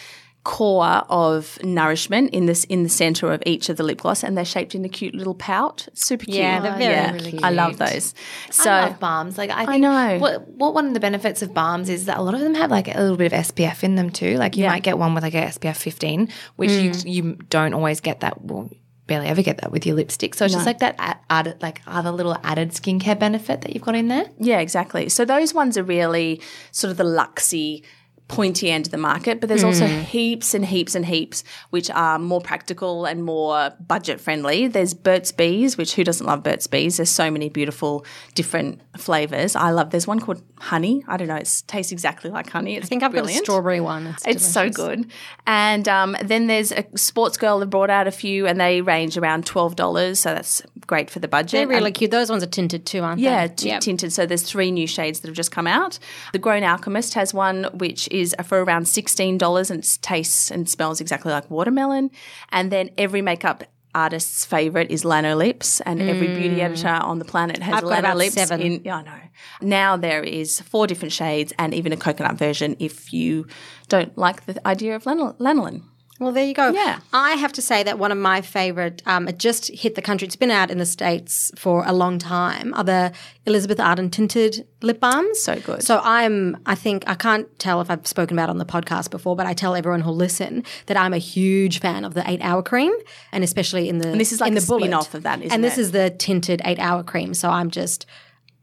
core 0.44 1.04
of 1.08 1.62
nourishment 1.62 2.30
in 2.30 2.46
this 2.46 2.64
in 2.64 2.82
the 2.82 2.88
center 2.88 3.32
of 3.32 3.42
each 3.46 3.68
of 3.68 3.76
the 3.76 3.82
lip 3.82 3.98
gloss, 3.98 4.24
and 4.24 4.36
they're 4.36 4.44
shaped 4.44 4.74
in 4.74 4.84
a 4.84 4.88
cute 4.88 5.14
little 5.14 5.34
pout. 5.34 5.88
Super 5.94 6.24
cute. 6.24 6.36
Yeah, 6.36 6.60
they're 6.60 6.78
very, 6.78 7.12
really 7.12 7.42
I 7.42 7.50
love 7.50 7.78
those. 7.78 8.14
So 8.50 8.70
I 8.70 8.88
love 8.88 9.00
balms. 9.00 9.38
Like 9.38 9.50
I, 9.50 9.66
think 9.66 9.82
know. 9.82 10.18
What, 10.18 10.48
what 10.48 10.74
one 10.74 10.86
of 10.86 10.94
the 10.94 11.00
benefits 11.00 11.42
of 11.42 11.54
balms 11.54 11.88
is 11.88 12.06
that 12.06 12.18
a 12.18 12.22
lot 12.22 12.34
of 12.34 12.40
them 12.40 12.54
have 12.54 12.70
like 12.70 12.92
a 12.92 13.00
little 13.00 13.16
bit 13.16 13.32
of 13.32 13.38
SPF 13.38 13.82
in 13.84 13.94
them 13.94 14.10
too. 14.10 14.36
Like 14.36 14.56
you 14.56 14.64
Yeah. 14.64 14.70
might 14.70 14.82
get 14.82 14.98
one 14.98 15.14
with 15.14 15.22
like 15.22 15.34
a 15.34 15.42
SPF 15.46 15.76
15, 15.76 16.28
which 16.56 16.70
you 16.70 16.90
mm. 16.90 17.10
you 17.12 17.34
don't 17.48 17.74
always 17.74 18.00
get 18.00 18.20
that. 18.20 18.42
Well, 18.42 18.68
barely 19.06 19.26
ever 19.26 19.42
get 19.42 19.58
that 19.58 19.70
with 19.70 19.84
your 19.84 19.96
lipstick. 19.96 20.34
So 20.34 20.44
it's 20.44 20.54
just 20.54 20.66
like 20.66 20.78
that 20.78 20.96
added, 21.28 21.60
like 21.60 21.82
other 21.86 22.10
little 22.10 22.36
added 22.42 22.70
skincare 22.70 23.18
benefit 23.18 23.60
that 23.62 23.74
you've 23.74 23.82
got 23.82 23.94
in 23.94 24.08
there. 24.08 24.24
Yeah, 24.38 24.60
exactly. 24.60 25.08
So 25.08 25.24
those 25.24 25.52
ones 25.52 25.76
are 25.76 25.82
really 25.82 26.40
sort 26.70 26.90
of 26.90 26.96
the 26.96 27.04
luxy, 27.04 27.84
pointy 28.28 28.70
end 28.70 28.86
of 28.86 28.92
the 28.92 28.98
market, 28.98 29.40
but 29.40 29.48
there's 29.48 29.62
also 29.64 29.86
heaps 29.86 30.54
and 30.54 30.64
heaps 30.64 30.94
and 30.94 31.04
heaps 31.04 31.44
which 31.68 31.90
are 31.90 32.18
more 32.18 32.40
practical 32.40 33.04
and 33.04 33.24
more 33.24 33.70
budget 33.86 34.20
friendly. 34.20 34.66
There's 34.68 34.94
Burt's 34.94 35.32
Bees, 35.32 35.76
which 35.76 35.94
who 35.94 36.02
doesn't 36.04 36.26
love 36.26 36.42
Burt's 36.42 36.66
Bees? 36.66 36.96
There's 36.96 37.10
so 37.10 37.30
many 37.30 37.50
beautiful 37.50 38.06
different 38.34 38.80
flavors. 38.96 39.54
I 39.54 39.70
love. 39.70 39.90
There's 39.90 40.06
one 40.06 40.18
called 40.18 40.42
honey. 40.58 41.04
I 41.06 41.16
don't 41.18 41.28
know. 41.28 41.36
It 41.36 41.62
tastes 41.66 41.92
exactly 41.92 42.30
like 42.30 42.48
honey. 42.48 42.76
It's 42.76 42.86
I 42.86 42.88
think 42.88 43.02
I've 43.02 43.12
got 43.12 43.26
a 43.26 43.32
strawberry 43.32 43.80
one. 43.80 44.06
It's, 44.06 44.26
It's 44.26 44.46
so 44.46 44.70
good. 44.70 45.10
And 45.46 45.86
um, 45.88 46.16
then 46.22 46.46
there's 46.46 46.72
a 46.72 46.84
Sportsgirl 46.94 47.60
that 47.60 47.66
brought 47.66 47.90
out 47.90 48.06
a 48.06 48.10
few, 48.12 48.46
and 48.46 48.58
they 48.60 48.80
range 48.80 49.18
around 49.18 49.44
twelve 49.44 49.76
dollars. 49.76 50.20
So 50.20 50.34
that's 50.34 50.62
great 50.86 51.10
for 51.10 51.18
the 51.18 51.28
budget. 51.28 51.52
They're 51.52 51.66
really 51.68 51.86
And- 51.88 51.94
cute. 51.94 52.10
Those 52.10 52.30
ones 52.30 52.42
are 52.42 52.46
tinted 52.46 52.86
too, 52.86 53.02
aren't 53.02 53.20
yeah, 53.20 53.46
they? 53.48 53.54
t- 53.54 53.68
Yep. 53.68 53.80
tinted. 53.82 54.12
So 54.12 54.24
there's 54.26 54.42
three 54.42 54.70
new 54.70 54.86
shades 54.86 55.20
that 55.20 55.28
have 55.28 55.36
just 55.36 55.50
come 55.50 55.66
out. 55.66 55.98
The 56.32 56.38
Grown 56.38 56.62
Alchemist 56.62 57.14
has 57.14 57.34
one 57.34 57.64
which 57.74 58.08
is 58.12 58.34
for 58.44 58.62
around 58.62 58.86
sixteen 58.88 59.38
dollars 59.38 59.70
and 59.70 59.82
it 59.82 59.98
tastes 60.02 60.50
and 60.50 60.68
smells 60.68 61.00
exactly 61.00 61.32
like 61.32 61.50
watermelon. 61.50 62.10
And 62.50 62.70
then 62.70 62.90
every 62.98 63.22
makeup 63.22 63.64
artist's 63.94 64.46
favorite 64.46 64.90
is 64.90 65.02
Lanolips, 65.04 65.80
and 65.84 66.00
every 66.00 66.28
beauty 66.28 66.62
editor 66.62 66.88
on 66.88 67.18
the 67.18 67.26
planet 67.26 67.58
has 67.62 67.74
Mm. 67.74 67.92
I've 67.92 68.02
got 68.02 68.16
Lanolips. 68.16 68.30
seven. 68.30 68.60
In, 68.62 68.82
yeah, 68.84 68.96
I 68.96 69.02
know. 69.02 69.20
Now 69.60 69.96
there 69.98 70.22
is 70.22 70.60
four 70.60 70.86
different 70.86 71.12
shades 71.12 71.52
and 71.58 71.74
even 71.74 71.92
a 71.92 71.96
coconut 71.96 72.36
version 72.38 72.76
if 72.78 73.12
you 73.12 73.46
don't 73.88 74.16
like 74.16 74.46
the 74.46 74.66
idea 74.66 74.96
of 74.96 75.04
lanol- 75.04 75.36
lanolin. 75.38 75.82
Well, 76.20 76.30
there 76.30 76.44
you 76.44 76.54
go. 76.54 76.68
Yeah. 76.70 77.00
I 77.12 77.32
have 77.32 77.52
to 77.54 77.62
say 77.62 77.82
that 77.82 77.98
one 77.98 78.12
of 78.12 78.18
my 78.18 78.42
favorite, 78.42 79.02
um, 79.06 79.26
it 79.26 79.38
just 79.38 79.68
hit 79.72 79.96
the 79.96 80.02
country. 80.02 80.26
It's 80.26 80.36
been 80.36 80.52
out 80.52 80.70
in 80.70 80.78
the 80.78 80.86
States 80.86 81.50
for 81.56 81.82
a 81.84 81.92
long 81.92 82.18
time, 82.20 82.72
are 82.74 82.84
the 82.84 83.12
Elizabeth 83.44 83.80
Arden 83.80 84.08
tinted 84.08 84.64
lip 84.82 85.00
balms. 85.00 85.40
So 85.40 85.58
good. 85.58 85.82
So 85.82 86.00
I'm, 86.04 86.58
I 86.64 86.76
think, 86.76 87.02
I 87.08 87.14
can't 87.16 87.48
tell 87.58 87.80
if 87.80 87.90
I've 87.90 88.06
spoken 88.06 88.36
about 88.38 88.50
it 88.50 88.50
on 88.50 88.58
the 88.58 88.64
podcast 88.66 89.10
before, 89.10 89.34
but 89.34 89.46
I 89.46 89.52
tell 89.52 89.74
everyone 89.74 90.02
who'll 90.02 90.14
listen 90.14 90.62
that 90.86 90.96
I'm 90.96 91.12
a 91.12 91.18
huge 91.18 91.80
fan 91.80 92.04
of 92.04 92.14
the 92.14 92.28
eight 92.30 92.40
hour 92.42 92.62
cream 92.62 92.92
and 93.32 93.42
especially 93.42 93.88
in 93.88 93.98
the, 93.98 94.08
And 94.10 94.20
this 94.20 94.30
is 94.32 94.40
like 94.40 94.48
in 94.48 94.54
the 94.54 94.60
bullet. 94.60 94.82
spin-off 94.82 95.14
of 95.14 95.24
that, 95.24 95.40
isn't 95.40 95.52
And 95.52 95.64
this 95.64 95.76
it? 95.76 95.80
is 95.80 95.90
the 95.92 96.10
tinted 96.10 96.62
eight 96.64 96.78
hour 96.78 97.02
cream. 97.02 97.34
So 97.34 97.48
I'm 97.50 97.68
just, 97.70 98.06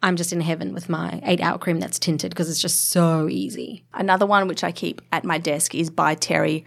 I'm 0.02 0.16
just 0.16 0.32
in 0.32 0.40
heaven 0.40 0.74
with 0.74 0.88
my 0.88 1.20
eight 1.26 1.42
hour 1.42 1.58
cream 1.58 1.82
that's 1.82 2.00
tinted 2.00 2.30
because 2.30 2.50
it's 2.50 2.62
just 2.62 2.90
so 2.90 3.28
easy. 3.28 3.84
Another 3.94 4.26
one 4.26 4.48
which 4.48 4.64
I 4.64 4.72
keep 4.72 5.02
at 5.12 5.26
my 5.26 5.40
desk 5.40 5.76
is 5.76 5.90
by 5.90 6.16
Terry. 6.16 6.64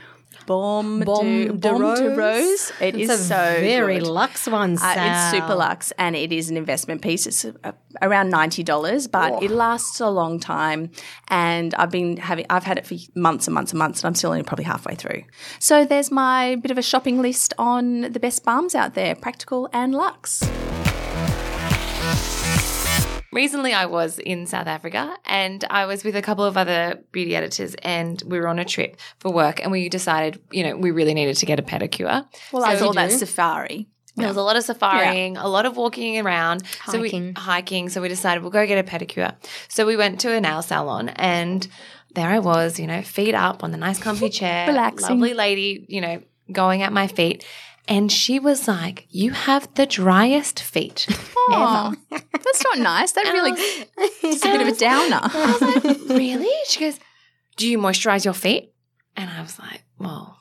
Baume, 0.47 1.05
Baume 1.05 1.47
de, 1.47 1.53
Baume 1.53 1.95
de 1.95 2.11
Rose. 2.11 2.17
Rose. 2.17 2.73
It 2.81 2.97
It's 2.97 3.11
is 3.11 3.21
a 3.21 3.25
so 3.25 3.61
very 3.61 3.99
good. 3.99 4.09
luxe 4.09 4.47
one. 4.49 4.77
Uh, 4.79 4.95
it's 4.97 5.31
super 5.31 5.55
luxe 5.55 5.93
and 5.99 6.15
it 6.17 6.33
is 6.33 6.51
an 6.51 6.57
investment 6.57 7.03
piece. 7.03 7.27
It's 7.27 7.45
uh, 7.45 7.73
around 8.01 8.31
ninety 8.31 8.63
dollars, 8.63 9.07
but 9.07 9.43
it 9.43 9.50
lasts 9.50 10.00
a 10.00 10.09
long 10.11 10.41
time. 10.41 10.91
And 11.28 11.75
I've 11.75 11.91
been 11.91 12.17
having, 12.17 12.47
I've 12.50 12.65
had 12.65 12.78
it 12.78 12.87
for 12.87 12.95
months 13.15 13.47
and 13.47 13.55
months 13.55 13.73
and 13.73 13.78
months, 13.78 14.00
and 14.02 14.09
I'm 14.09 14.15
still 14.15 14.31
only 14.31 14.43
probably 14.43 14.65
halfway 14.65 14.95
through. 14.95 15.23
So 15.59 15.85
there's 15.85 16.11
my 16.11 16.57
bit 16.57 16.71
of 16.71 16.78
a 16.78 16.83
shopping 16.83 17.23
list 17.23 17.55
on 17.59 18.13
the 18.13 18.21
best 18.21 18.45
balms 18.45 18.75
out 18.75 18.95
there, 18.95 19.15
practical 19.15 19.69
and 19.73 19.95
luxe. 19.95 20.43
Recently, 23.32 23.73
I 23.73 23.86
was 23.86 24.18
in 24.18 24.47
South 24.47 24.66
Africa 24.66 25.16
and 25.25 25.64
I 25.71 25.86
was 25.86 26.04
with 26.04 26.14
a 26.16 26.23
couple 26.23 26.45
of 26.45 26.58
other 26.58 27.02
beauty 27.12 27.34
editors, 27.34 27.75
and 27.82 28.23
we 28.26 28.38
were 28.38 28.47
on 28.47 28.58
a 28.58 28.64
trip 28.64 28.99
for 29.21 29.32
work. 29.32 29.60
And 29.62 29.73
we 29.73 29.88
decided, 29.88 30.38
you 30.50 30.62
know, 30.64 30.76
we 30.76 30.90
really 30.90 31.14
needed 31.14 31.36
to 31.36 31.47
get 31.47 31.58
a 31.58 31.62
pedicure. 31.62 32.26
Well, 32.52 32.62
I 32.64 32.75
So- 32.76 32.86
saw 32.86 32.92
that 32.92 33.10
safari. 33.10 33.86
There 34.16 34.28
was 34.28 34.36
a 34.36 34.42
lot 34.42 34.56
of 34.56 34.62
safaring, 34.64 35.38
a 35.38 35.49
lot 35.49 35.64
of 35.64 35.78
walking 35.78 36.18
around, 36.21 36.64
So 36.84 37.00
Hiking. 37.00 37.28
we, 37.28 37.32
hiking. 37.40 37.88
So 37.88 38.02
we 38.02 38.08
decided 38.08 38.42
we'll 38.42 38.50
go 38.50 38.66
get 38.66 38.76
a 38.78 38.82
pedicure. 38.86 39.34
So 39.68 39.86
we 39.86 39.97
went 39.97 40.21
to 40.21 40.32
a 40.32 40.38
nail 40.38 40.60
salon 40.60 41.08
and 41.16 41.66
there 42.14 42.28
I 42.28 42.38
was, 42.38 42.78
you 42.78 42.86
know, 42.86 43.00
feet 43.00 43.34
up 43.34 43.64
on 43.64 43.71
the 43.71 43.78
nice 43.78 43.99
comfy 43.99 44.28
chair, 44.40 44.66
Relaxing. 44.68 45.18
lovely 45.18 45.32
lady, 45.32 45.86
you 45.88 46.02
know, 46.02 46.21
going 46.52 46.82
at 46.82 46.92
my 46.92 47.06
feet. 47.06 47.42
And 47.88 48.10
she 48.12 48.38
was 48.38 48.68
like, 48.68 49.06
You 49.10 49.32
have 49.32 49.73
the 49.75 49.86
driest 49.86 50.60
feet. 50.62 51.06
Oh, 51.36 51.95
that's 52.10 52.64
not 52.64 52.78
nice. 52.92 53.12
That 53.12 53.25
really 53.32 53.52
is 54.23 54.42
a 54.45 54.49
bit 54.49 54.60
of 54.60 54.68
a 54.68 54.76
downer. 54.78 55.21
really? 56.14 56.49
She 56.66 56.80
goes, 56.80 56.99
Do 57.56 57.68
you 57.68 57.78
moisturize 57.78 58.25
your 58.25 58.34
feet? 58.34 58.73
And 59.16 59.28
I 59.30 59.42
was 59.42 59.58
like, 59.58 59.82
Well, 59.99 60.38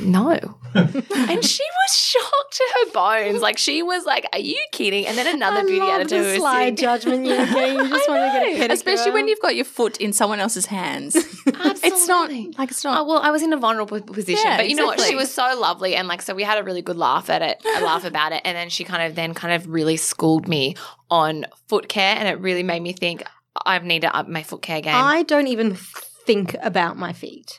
no. 0.00 0.38
and 0.74 1.44
she 1.44 1.62
was 1.64 1.92
shocked 1.94 2.52
to 2.52 2.64
her 2.74 2.90
bones. 2.92 3.40
Like, 3.40 3.58
she 3.58 3.82
was 3.82 4.04
like, 4.04 4.26
Are 4.32 4.38
you 4.38 4.62
kidding? 4.72 5.06
And 5.06 5.16
then 5.16 5.26
another 5.34 5.64
beauty 5.66 5.86
editor 5.86 6.22
who 6.22 6.40
was 6.42 6.52
sitting- 6.52 6.76
judgment 6.76 7.26
you 7.26 7.34
get. 7.36 7.48
You 7.78 7.88
just 7.88 8.08
want 8.08 8.20
to 8.32 8.38
get 8.38 8.42
a 8.42 8.68
pedicure. 8.68 8.72
Especially 8.72 9.10
when 9.12 9.28
you've 9.28 9.40
got 9.40 9.56
your 9.56 9.64
foot 9.64 9.96
in 9.98 10.12
someone 10.12 10.40
else's 10.40 10.66
hands. 10.66 11.14
it's 11.46 11.46
not 11.46 11.84
Absolutely. 12.30 12.54
like 12.58 12.70
it's 12.70 12.84
Oh, 12.84 12.90
not. 12.90 13.06
well, 13.06 13.18
I 13.18 13.30
was 13.30 13.42
in 13.42 13.52
a 13.52 13.56
vulnerable 13.56 14.00
position, 14.00 14.44
Yeah, 14.46 14.56
but 14.56 14.68
you 14.68 14.76
know 14.76 14.86
what? 14.86 15.00
She 15.00 15.14
was 15.14 15.32
so 15.32 15.58
lovely, 15.58 15.94
and 15.96 16.06
like, 16.08 16.22
so 16.22 16.34
we 16.34 16.42
had 16.42 16.58
a 16.58 16.62
really 16.64 16.82
good 16.82 16.96
laugh 16.96 17.30
at 17.30 17.42
it, 17.42 17.62
a 17.64 17.84
laugh 17.84 18.04
about 18.04 18.32
it, 18.32 18.42
and 18.44 18.56
then 18.56 18.68
she 18.68 18.84
kind 18.84 19.02
of 19.02 19.14
then 19.14 19.34
kind 19.34 19.54
of 19.54 19.68
really 19.68 19.96
schooled 19.96 20.48
me 20.48 20.76
on 21.10 21.46
foot 21.68 21.88
care, 21.88 22.14
and 22.16 22.28
it 22.28 22.38
really 22.40 22.62
made 22.62 22.80
me 22.82 22.92
think 22.92 23.22
I 23.66 23.78
need 23.78 24.02
to 24.02 24.14
up 24.14 24.28
my 24.28 24.42
foot 24.42 24.62
care 24.62 24.80
game. 24.80 24.94
I 24.94 25.22
don't 25.24 25.46
even 25.48 25.74
think 25.74 26.54
about 26.62 26.96
my 26.96 27.12
feet. 27.12 27.58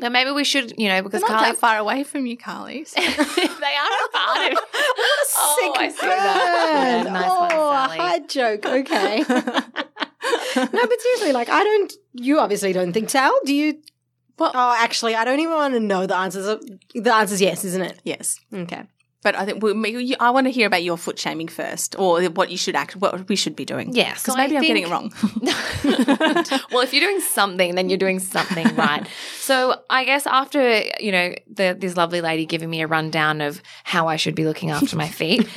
But 0.00 0.12
maybe 0.12 0.30
we 0.30 0.44
should, 0.44 0.74
you 0.78 0.88
know, 0.88 0.94
They're 0.96 1.02
because 1.04 1.22
not 1.22 1.30
Carly, 1.30 1.50
that 1.52 1.58
far 1.58 1.78
away 1.78 2.04
from 2.04 2.26
you, 2.26 2.36
Carly. 2.36 2.84
So- 2.84 3.00
they 3.02 3.06
are 3.06 3.10
a 4.06 4.12
part 4.12 4.52
of. 4.52 4.58
oh, 4.74 5.56
Sick 5.74 5.82
I 5.82 5.88
see 5.88 6.06
that. 6.06 7.02
Yeah, 7.06 7.12
nice 7.12 7.28
one, 7.30 7.50
oh, 7.54 7.72
Sally. 7.72 7.98
hard 7.98 8.28
joke. 8.28 8.66
Okay. 8.66 9.18
no, 9.28 9.34
but 10.56 11.00
seriously, 11.00 11.32
like, 11.32 11.48
I 11.48 11.62
don't. 11.64 11.92
You 12.14 12.38
obviously 12.40 12.72
don't 12.72 12.92
think, 12.92 13.10
Sal. 13.10 13.32
Do 13.44 13.54
you? 13.54 13.78
Well- 14.38 14.52
oh, 14.54 14.76
actually, 14.78 15.14
I 15.14 15.24
don't 15.24 15.40
even 15.40 15.54
want 15.54 15.74
to 15.74 15.80
know 15.80 16.06
the 16.06 16.16
answers. 16.16 16.46
The 16.94 17.14
answer's 17.14 17.40
yes, 17.40 17.64
isn't 17.64 17.82
it? 17.82 17.98
yes, 18.04 18.38
Okay. 18.52 18.84
But 19.22 19.34
I 19.34 19.44
think 19.44 19.62
we, 19.62 20.14
I 20.20 20.30
want 20.30 20.46
to 20.46 20.50
hear 20.50 20.66
about 20.66 20.84
your 20.84 20.96
foot 20.96 21.18
shaming 21.18 21.48
first, 21.48 21.98
or 21.98 22.22
what 22.26 22.50
you 22.50 22.56
should 22.56 22.76
act, 22.76 22.96
what 22.96 23.28
we 23.28 23.34
should 23.34 23.56
be 23.56 23.64
doing. 23.64 23.94
Yeah, 23.94 24.10
because 24.10 24.34
so 24.34 24.36
maybe 24.36 24.54
I 24.56 24.60
I'm 24.60 24.64
getting 24.64 24.84
it 24.84 24.90
wrong. 24.90 25.12
well, 26.72 26.82
if 26.82 26.92
you're 26.92 27.04
doing 27.04 27.20
something, 27.20 27.74
then 27.74 27.88
you're 27.88 27.98
doing 27.98 28.20
something 28.20 28.74
right. 28.76 29.06
So 29.48 29.80
I 29.88 30.04
guess 30.04 30.26
after 30.26 30.82
you 31.00 31.10
know 31.10 31.34
the, 31.50 31.74
this 31.78 31.96
lovely 31.96 32.20
lady 32.20 32.44
giving 32.44 32.68
me 32.68 32.82
a 32.82 32.86
rundown 32.86 33.40
of 33.40 33.62
how 33.82 34.06
I 34.06 34.16
should 34.16 34.34
be 34.34 34.44
looking 34.44 34.70
after 34.70 34.94
my 34.94 35.08
feet, 35.08 35.48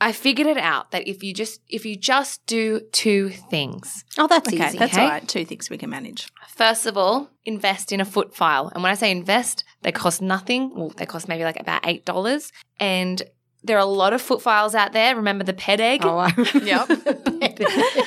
I 0.00 0.12
figured 0.12 0.46
it 0.46 0.58
out 0.58 0.90
that 0.90 1.08
if 1.08 1.22
you 1.22 1.32
just 1.32 1.60
if 1.68 1.86
you 1.86 1.96
just 1.96 2.44
do 2.46 2.80
two 2.92 3.30
things. 3.30 4.04
Oh, 4.18 4.26
that's 4.26 4.48
okay, 4.48 4.68
easy. 4.68 4.78
that's 4.78 4.92
okay? 4.92 5.02
all 5.02 5.08
right. 5.08 5.26
Two 5.26 5.44
things 5.44 5.70
we 5.70 5.78
can 5.78 5.90
manage. 5.90 6.28
First 6.48 6.86
of 6.86 6.96
all, 6.98 7.30
invest 7.44 7.92
in 7.92 8.00
a 8.00 8.04
foot 8.04 8.34
file. 8.34 8.70
And 8.74 8.82
when 8.82 8.92
I 8.92 8.94
say 8.94 9.10
invest, 9.10 9.64
they 9.82 9.92
cost 9.92 10.20
nothing. 10.20 10.74
Well, 10.74 10.90
they 10.90 11.06
cost 11.06 11.28
maybe 11.28 11.44
like 11.44 11.58
about 11.58 11.86
eight 11.86 12.04
dollars. 12.04 12.52
And 12.78 13.22
there 13.64 13.76
are 13.76 13.80
a 13.80 13.86
lot 13.86 14.12
of 14.12 14.20
foot 14.20 14.42
files 14.42 14.74
out 14.74 14.92
there. 14.92 15.16
Remember 15.16 15.44
the 15.44 15.54
ped 15.54 15.80
egg? 15.80 16.00
Oh, 16.04 16.18
I 16.18 16.32
Yep. 16.54 18.06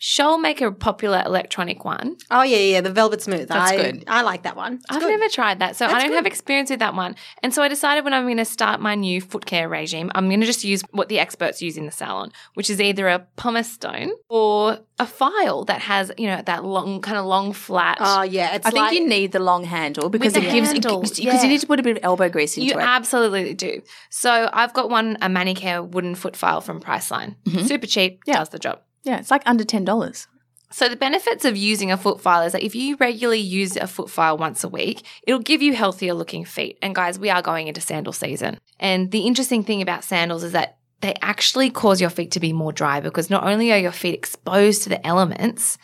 Scholl 0.00 0.40
make 0.40 0.60
a 0.60 0.70
popular 0.70 1.22
electronic 1.26 1.84
one. 1.84 2.16
Oh 2.30 2.42
yeah, 2.42 2.58
yeah, 2.58 2.80
the 2.80 2.92
Velvet 2.92 3.20
Smooth. 3.20 3.48
That's 3.48 3.72
I, 3.72 3.76
good. 3.76 4.04
I 4.06 4.22
like 4.22 4.42
that 4.44 4.56
one. 4.56 4.74
It's 4.74 4.84
I've 4.88 5.00
good. 5.00 5.08
never 5.08 5.28
tried 5.28 5.58
that, 5.58 5.74
so 5.76 5.86
I 5.86 5.98
don't 5.98 6.08
good. 6.08 6.16
have 6.16 6.26
experience 6.26 6.70
with 6.70 6.78
that 6.78 6.94
one. 6.94 7.16
And 7.42 7.52
so 7.52 7.62
I 7.62 7.68
decided 7.68 8.04
when 8.04 8.14
I'm 8.14 8.24
going 8.24 8.36
to 8.36 8.44
start 8.44 8.80
my 8.80 8.94
new 8.94 9.20
foot 9.20 9.44
care 9.44 9.68
regime, 9.68 10.12
I'm 10.14 10.28
going 10.28 10.40
to 10.40 10.46
just 10.46 10.62
use 10.62 10.82
what 10.92 11.08
the 11.08 11.18
experts 11.18 11.60
use 11.60 11.76
in 11.76 11.84
the 11.86 11.90
salon, 11.92 12.32
which 12.54 12.70
is 12.70 12.80
either 12.80 13.08
a 13.08 13.26
pumice 13.36 13.72
stone 13.72 14.12
or 14.28 14.78
a 15.00 15.06
file 15.06 15.64
that 15.64 15.80
has, 15.80 16.12
you 16.16 16.28
know, 16.28 16.42
that 16.42 16.64
long, 16.64 17.00
kind 17.00 17.18
of 17.18 17.26
long, 17.26 17.52
flat. 17.52 17.98
Oh 18.00 18.22
yeah, 18.22 18.54
it's 18.54 18.66
I 18.66 18.70
think 18.70 18.92
you 18.92 19.08
need 19.08 19.32
the 19.32 19.40
long 19.40 19.64
handle 19.64 20.10
because 20.10 20.36
it 20.36 20.42
gives 20.42 20.70
handle, 20.70 21.00
because 21.00 21.18
yeah. 21.18 21.42
you 21.42 21.48
need 21.48 21.60
to 21.60 21.66
put 21.66 21.80
a 21.80 21.82
bit 21.82 21.96
of 21.96 22.04
elbow 22.04 22.28
grease 22.28 22.56
into 22.56 22.66
You 22.66 22.74
it. 22.74 22.76
You 22.76 22.80
absolutely 22.82 23.54
do. 23.54 23.82
So 24.10 24.48
I've 24.52 24.74
got 24.74 24.90
one, 24.90 25.18
a 25.20 25.28
manicure 25.28 25.82
wooden 25.82 26.14
foot 26.14 26.36
file 26.36 26.60
from 26.60 26.80
Priceline. 26.80 27.34
Mm-hmm. 27.46 27.66
Super 27.66 27.86
cheap, 27.86 28.20
Yeah. 28.26 28.34
does 28.34 28.50
the 28.50 28.58
job. 28.60 28.80
Yeah, 29.02 29.18
it's 29.18 29.30
like 29.30 29.42
under 29.46 29.64
ten 29.64 29.84
dollars. 29.84 30.26
So 30.70 30.88
the 30.90 30.96
benefits 30.96 31.46
of 31.46 31.56
using 31.56 31.90
a 31.90 31.96
foot 31.96 32.20
file 32.20 32.42
is 32.42 32.52
that 32.52 32.62
if 32.62 32.74
you 32.74 32.96
regularly 32.96 33.40
use 33.40 33.74
a 33.76 33.86
foot 33.86 34.10
file 34.10 34.36
once 34.36 34.62
a 34.64 34.68
week, 34.68 35.02
it'll 35.26 35.40
give 35.40 35.62
you 35.62 35.72
healthier 35.74 36.12
looking 36.12 36.44
feet. 36.44 36.78
And 36.82 36.94
guys, 36.94 37.18
we 37.18 37.30
are 37.30 37.40
going 37.40 37.68
into 37.68 37.80
sandal 37.80 38.12
season. 38.12 38.58
And 38.78 39.10
the 39.10 39.20
interesting 39.20 39.64
thing 39.64 39.80
about 39.80 40.04
sandals 40.04 40.44
is 40.44 40.52
that 40.52 40.76
they 41.00 41.14
actually 41.22 41.70
cause 41.70 42.02
your 42.02 42.10
feet 42.10 42.32
to 42.32 42.40
be 42.40 42.52
more 42.52 42.72
dry 42.72 43.00
because 43.00 43.30
not 43.30 43.44
only 43.44 43.72
are 43.72 43.78
your 43.78 43.92
feet 43.92 44.14
exposed 44.14 44.82
to 44.82 44.90
the 44.90 45.06
elements, 45.06 45.78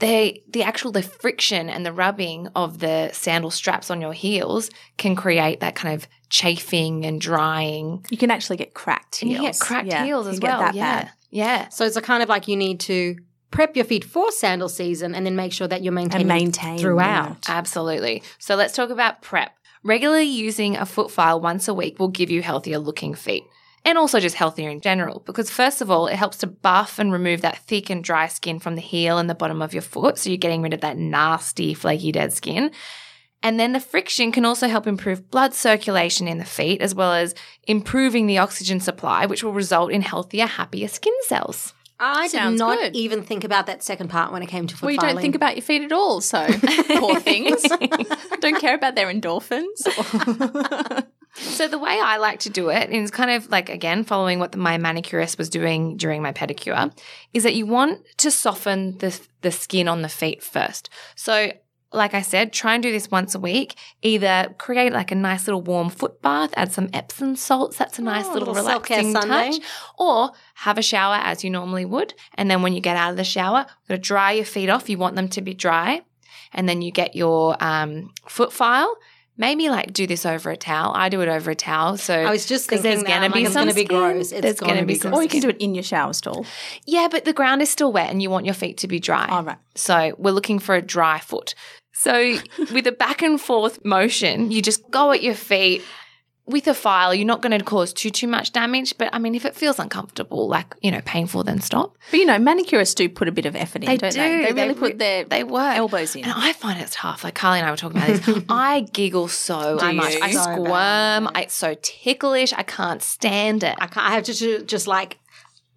they 0.00 0.42
the 0.48 0.64
actual 0.64 0.92
the 0.92 1.02
friction 1.02 1.70
and 1.70 1.86
the 1.86 1.92
rubbing 1.92 2.48
of 2.54 2.78
the 2.78 3.10
sandal 3.14 3.50
straps 3.50 3.90
on 3.90 4.00
your 4.02 4.12
heels 4.12 4.70
can 4.98 5.14
create 5.16 5.60
that 5.60 5.74
kind 5.76 5.94
of 5.94 6.06
chafing 6.28 7.06
and 7.06 7.20
drying. 7.20 8.04
You 8.10 8.18
can 8.18 8.30
actually 8.30 8.56
get 8.58 8.74
cracked 8.74 9.16
heels. 9.16 9.32
you 9.32 9.40
get 9.40 9.58
cracked 9.58 9.86
Yeah, 9.88 10.04
heels 10.04 10.26
as 10.26 10.40
well. 10.40 10.60
yeah. 10.74 11.02
bad. 11.04 11.10
Yeah. 11.30 11.68
so 11.68 11.84
it's 11.84 11.96
a 11.96 12.02
kind 12.02 12.22
of 12.22 12.28
like 12.28 12.48
you 12.48 12.56
need 12.56 12.80
to 12.80 13.16
prep 13.50 13.76
your 13.76 13.84
feet 13.84 14.04
for 14.04 14.30
sandal 14.30 14.68
season 14.68 15.14
and 15.14 15.26
then 15.26 15.36
make 15.36 15.52
sure 15.52 15.68
that 15.68 15.82
you're 15.82 15.92
maintaining 15.92 16.26
maintain, 16.26 16.78
throughout. 16.78 17.48
Absolutely. 17.48 18.22
So 18.38 18.54
let's 18.54 18.74
talk 18.74 18.90
about 18.90 19.22
prep. 19.22 19.56
Regularly 19.82 20.24
using 20.24 20.76
a 20.76 20.86
foot 20.86 21.10
file 21.10 21.40
once 21.40 21.66
a 21.66 21.74
week 21.74 21.98
will 21.98 22.08
give 22.08 22.30
you 22.30 22.42
healthier 22.42 22.78
looking 22.78 23.14
feet. 23.14 23.44
And 23.82 23.96
also 23.96 24.20
just 24.20 24.36
healthier 24.36 24.68
in 24.68 24.82
general, 24.82 25.22
because 25.24 25.50
first 25.50 25.80
of 25.80 25.90
all, 25.90 26.06
it 26.06 26.16
helps 26.16 26.36
to 26.38 26.46
buff 26.46 26.98
and 26.98 27.10
remove 27.10 27.40
that 27.40 27.58
thick 27.60 27.88
and 27.88 28.04
dry 28.04 28.28
skin 28.28 28.60
from 28.60 28.74
the 28.74 28.82
heel 28.82 29.16
and 29.16 29.28
the 29.28 29.34
bottom 29.34 29.62
of 29.62 29.72
your 29.72 29.82
foot. 29.82 30.18
So 30.18 30.28
you're 30.28 30.36
getting 30.36 30.60
rid 30.60 30.74
of 30.74 30.82
that 30.82 30.98
nasty, 30.98 31.72
flaky, 31.72 32.12
dead 32.12 32.34
skin. 32.34 32.72
And 33.42 33.58
then 33.58 33.72
the 33.72 33.80
friction 33.80 34.32
can 34.32 34.44
also 34.44 34.68
help 34.68 34.86
improve 34.86 35.30
blood 35.30 35.54
circulation 35.54 36.28
in 36.28 36.38
the 36.38 36.44
feet, 36.44 36.82
as 36.82 36.94
well 36.94 37.12
as 37.14 37.34
improving 37.66 38.26
the 38.26 38.38
oxygen 38.38 38.80
supply, 38.80 39.24
which 39.26 39.42
will 39.42 39.52
result 39.54 39.90
in 39.92 40.02
healthier, 40.02 40.46
happier 40.46 40.88
skin 40.88 41.14
cells. 41.26 41.72
I 42.02 42.24
did 42.28 42.32
Sounds 42.32 42.58
not 42.58 42.78
good. 42.78 42.96
even 42.96 43.22
think 43.22 43.44
about 43.44 43.66
that 43.66 43.82
second 43.82 44.08
part 44.08 44.32
when 44.32 44.42
it 44.42 44.46
came 44.46 44.66
to 44.66 44.74
foot 44.76 44.86
Well, 44.86 44.92
you 44.92 44.98
filing. 45.00 45.16
don't 45.16 45.22
think 45.22 45.34
about 45.34 45.54
your 45.56 45.62
feet 45.62 45.82
at 45.82 45.92
all, 45.92 46.20
so 46.22 46.46
poor 46.98 47.20
things. 47.20 47.62
don't 48.40 48.58
care 48.58 48.74
about 48.74 48.94
their 48.94 49.12
endorphins. 49.12 49.86
So 51.32 51.68
the 51.68 51.78
way 51.78 51.96
I 52.02 52.16
like 52.16 52.40
to 52.40 52.50
do 52.50 52.70
it 52.70 52.90
is 52.90 53.12
kind 53.12 53.30
of 53.30 53.48
like 53.50 53.68
again 53.68 54.02
following 54.02 54.40
what 54.40 54.56
my 54.56 54.78
manicurist 54.78 55.38
was 55.38 55.48
doing 55.48 55.96
during 55.96 56.22
my 56.22 56.32
pedicure 56.32 56.92
is 57.32 57.44
that 57.44 57.54
you 57.54 57.66
want 57.66 58.00
to 58.18 58.32
soften 58.32 58.98
the 58.98 59.18
the 59.42 59.52
skin 59.52 59.86
on 59.86 60.02
the 60.02 60.08
feet 60.08 60.42
first. 60.42 60.90
So 61.14 61.52
like 61.92 62.14
I 62.14 62.22
said, 62.22 62.52
try 62.52 62.74
and 62.74 62.82
do 62.82 62.92
this 62.92 63.10
once 63.10 63.34
a 63.34 63.40
week. 63.40 63.74
Either 64.02 64.54
create 64.58 64.92
like 64.92 65.10
a 65.10 65.16
nice 65.16 65.46
little 65.46 65.60
warm 65.62 65.90
foot 65.90 66.22
bath, 66.22 66.50
add 66.56 66.72
some 66.72 66.88
Epsom 66.92 67.34
salts. 67.34 67.78
That's 67.78 67.98
a 67.98 68.02
nice 68.02 68.26
Oh, 68.26 68.34
little 68.34 68.48
little 68.52 68.62
relaxing 68.64 69.12
touch. 69.12 69.54
Or 69.98 70.30
have 70.54 70.78
a 70.78 70.82
shower 70.82 71.16
as 71.16 71.42
you 71.42 71.50
normally 71.50 71.84
would. 71.84 72.14
And 72.34 72.50
then 72.50 72.62
when 72.62 72.74
you 72.74 72.80
get 72.80 72.96
out 72.96 73.10
of 73.10 73.16
the 73.16 73.24
shower, 73.24 73.66
you're 73.68 73.96
going 73.96 74.00
to 74.02 74.06
dry 74.06 74.32
your 74.32 74.44
feet 74.44 74.68
off. 74.68 74.88
You 74.88 74.98
want 74.98 75.16
them 75.16 75.28
to 75.30 75.42
be 75.42 75.52
dry. 75.52 76.02
And 76.52 76.68
then 76.68 76.80
you 76.82 76.92
get 76.92 77.16
your 77.16 77.56
um, 77.62 78.12
foot 78.28 78.52
file. 78.52 78.96
Maybe 79.36 79.70
like 79.70 79.92
do 79.94 80.06
this 80.06 80.26
over 80.26 80.50
a 80.50 80.56
towel. 80.56 80.92
I 80.94 81.08
do 81.08 81.22
it 81.22 81.28
over 81.28 81.50
a 81.50 81.54
towel. 81.54 81.96
So 81.96 82.14
I 82.14 82.30
was 82.30 82.44
just 82.46 82.68
'cause 82.68 82.82
thinking 82.82 83.04
there's 83.04 83.14
gonna 83.14 83.28
be 83.30 83.36
like, 83.40 83.44
it's 83.46 83.54
some 83.54 83.64
going 83.64 83.74
to 83.74 83.80
be 83.80 83.84
skin. 83.86 83.98
gross. 83.98 84.32
It's 84.32 84.40
There's 84.42 84.60
going 84.60 84.74
gonna 84.74 84.86
be 84.86 84.94
be 84.94 84.98
some 85.00 85.10
gross. 85.12 85.20
or 85.20 85.22
you 85.22 85.28
can 85.30 85.40
do 85.40 85.48
it 85.48 85.56
in 85.58 85.74
your 85.74 85.84
shower 85.84 86.12
stall. 86.12 86.44
yeah, 86.86 87.08
but 87.10 87.24
the 87.24 87.32
ground 87.32 87.62
is 87.62 87.70
still 87.70 87.90
wet 87.92 88.10
and 88.10 88.20
you 88.20 88.28
want 88.28 88.44
your 88.44 88.54
feet 88.54 88.76
to 88.78 88.88
be 88.88 89.00
dry. 89.00 89.26
All 89.30 89.42
right. 89.42 89.56
So 89.74 90.14
we're 90.18 90.32
looking 90.32 90.58
for 90.58 90.74
a 90.74 90.82
dry 90.82 91.18
foot. 91.20 91.54
So 91.94 92.36
with 92.72 92.86
a 92.86 92.92
back 92.92 93.22
and 93.22 93.40
forth 93.40 93.82
motion, 93.84 94.50
you 94.50 94.60
just 94.60 94.90
go 94.90 95.12
at 95.12 95.22
your 95.22 95.34
feet 95.34 95.82
with 96.50 96.66
a 96.68 96.74
file. 96.74 97.14
You're 97.14 97.26
not 97.26 97.40
going 97.42 97.56
to 97.58 97.64
cause 97.64 97.92
too 97.92 98.10
too 98.10 98.26
much 98.26 98.52
damage, 98.52 98.96
but 98.98 99.08
I 99.12 99.18
mean, 99.18 99.34
if 99.34 99.44
it 99.44 99.54
feels 99.54 99.78
uncomfortable, 99.78 100.48
like 100.48 100.74
you 100.82 100.90
know, 100.90 101.00
painful, 101.04 101.44
then 101.44 101.60
stop. 101.60 101.96
But 102.10 102.18
you 102.20 102.26
know, 102.26 102.36
manicurists 102.38 102.94
do 102.94 103.08
put 103.08 103.28
a 103.28 103.32
bit 103.32 103.46
of 103.46 103.56
effort 103.56 103.82
in, 103.82 103.88
They 103.88 103.96
don't 103.96 104.12
do. 104.12 104.18
they? 104.18 104.28
They 104.46 104.52
They 104.52 104.62
really 104.62 104.74
re- 104.74 104.90
put 104.90 104.98
their 104.98 105.24
They 105.24 105.44
work. 105.44 105.76
elbows 105.76 106.14
in. 106.16 106.24
And 106.24 106.32
I 106.36 106.52
find 106.52 106.80
it's 106.80 106.94
tough. 106.94 107.24
Like 107.24 107.34
Carly 107.34 107.58
and 107.60 107.66
I 107.68 107.70
were 107.70 107.76
talking 107.76 107.98
about 107.98 108.22
this. 108.22 108.44
I 108.48 108.80
giggle 108.92 109.28
so 109.28 109.78
Do 109.78 109.92
much. 109.92 110.14
you? 110.14 110.20
I 110.22 110.30
So 110.32 110.42
squirm. 110.42 111.28
I, 111.34 111.42
it's 111.42 111.54
so 111.54 111.74
ticklish. 111.80 112.52
I 112.52 112.62
can't 112.62 113.02
stand 113.02 113.62
it. 113.64 113.76
I, 113.78 113.86
can't, 113.86 114.06
I 114.06 114.10
have 114.12 114.24
to 114.24 114.34
ju- 114.34 114.64
just 114.64 114.86
like 114.86 115.18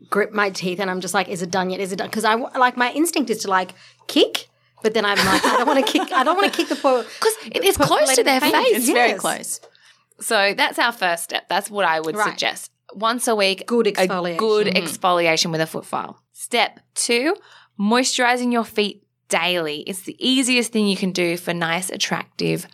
grip 0.09 0.33
my 0.33 0.49
teeth 0.49 0.79
and 0.79 0.89
I'm 0.91 1.01
just 1.01 1.13
like, 1.13 1.29
is 1.29 1.41
it 1.41 1.49
done 1.51 1.69
yet? 1.69 1.79
Is 1.79 1.91
it 1.91 1.97
done? 1.97 2.07
Because 2.07 2.25
I 2.25 2.36
like 2.36 2.75
my 2.77 2.91
instinct 2.91 3.29
is 3.29 3.39
to 3.43 3.49
like 3.49 3.71
kick, 4.07 4.47
but 4.81 4.93
then 4.93 5.05
I'm 5.05 5.17
like, 5.17 5.43
I 5.45 5.57
don't 5.57 5.67
want 5.67 5.86
to 5.86 5.91
kick. 5.91 6.12
I 6.12 6.23
don't 6.23 6.36
want 6.36 6.51
to 6.51 6.57
kick 6.57 6.67
the 6.69 6.75
poor. 6.75 7.03
Because 7.19 7.33
it 7.51 7.63
is 7.63 7.77
close 7.77 8.15
to 8.15 8.23
their 8.23 8.41
paint. 8.41 8.53
face. 8.53 8.77
it's 8.77 8.89
very 8.89 9.13
close. 9.13 9.62
So 10.19 10.54
that's 10.56 10.80
our 10.80 10.91
first 10.91 11.23
step. 11.23 11.47
That's 11.49 11.69
what 11.69 11.86
I 11.86 11.99
would 11.99 12.15
Right. 12.15 12.30
suggest. 12.30 12.71
Once 12.93 13.28
a 13.28 13.36
week, 13.36 13.65
Good 13.65 13.88
a 13.88 13.91
exfoliation. 13.93 14.38
good 14.38 14.67
Mhm. 14.67 14.84
exfoliation 14.84 15.52
with 15.52 15.62
a 15.62 15.65
foot 15.67 15.86
file. 15.86 16.19
Step 16.34 16.80
two, 16.95 17.36
moisturizing 17.80 18.52
your 18.54 18.63
feet 18.63 19.04
daily. 19.30 19.82
It's 19.88 20.02
the 20.02 20.15
easiest 20.19 20.71
thing 20.71 20.88
you 20.88 20.95
can 20.97 21.12
do 21.12 21.38
for 21.38 21.54
nice, 21.54 21.89
attractive, 21.89 22.67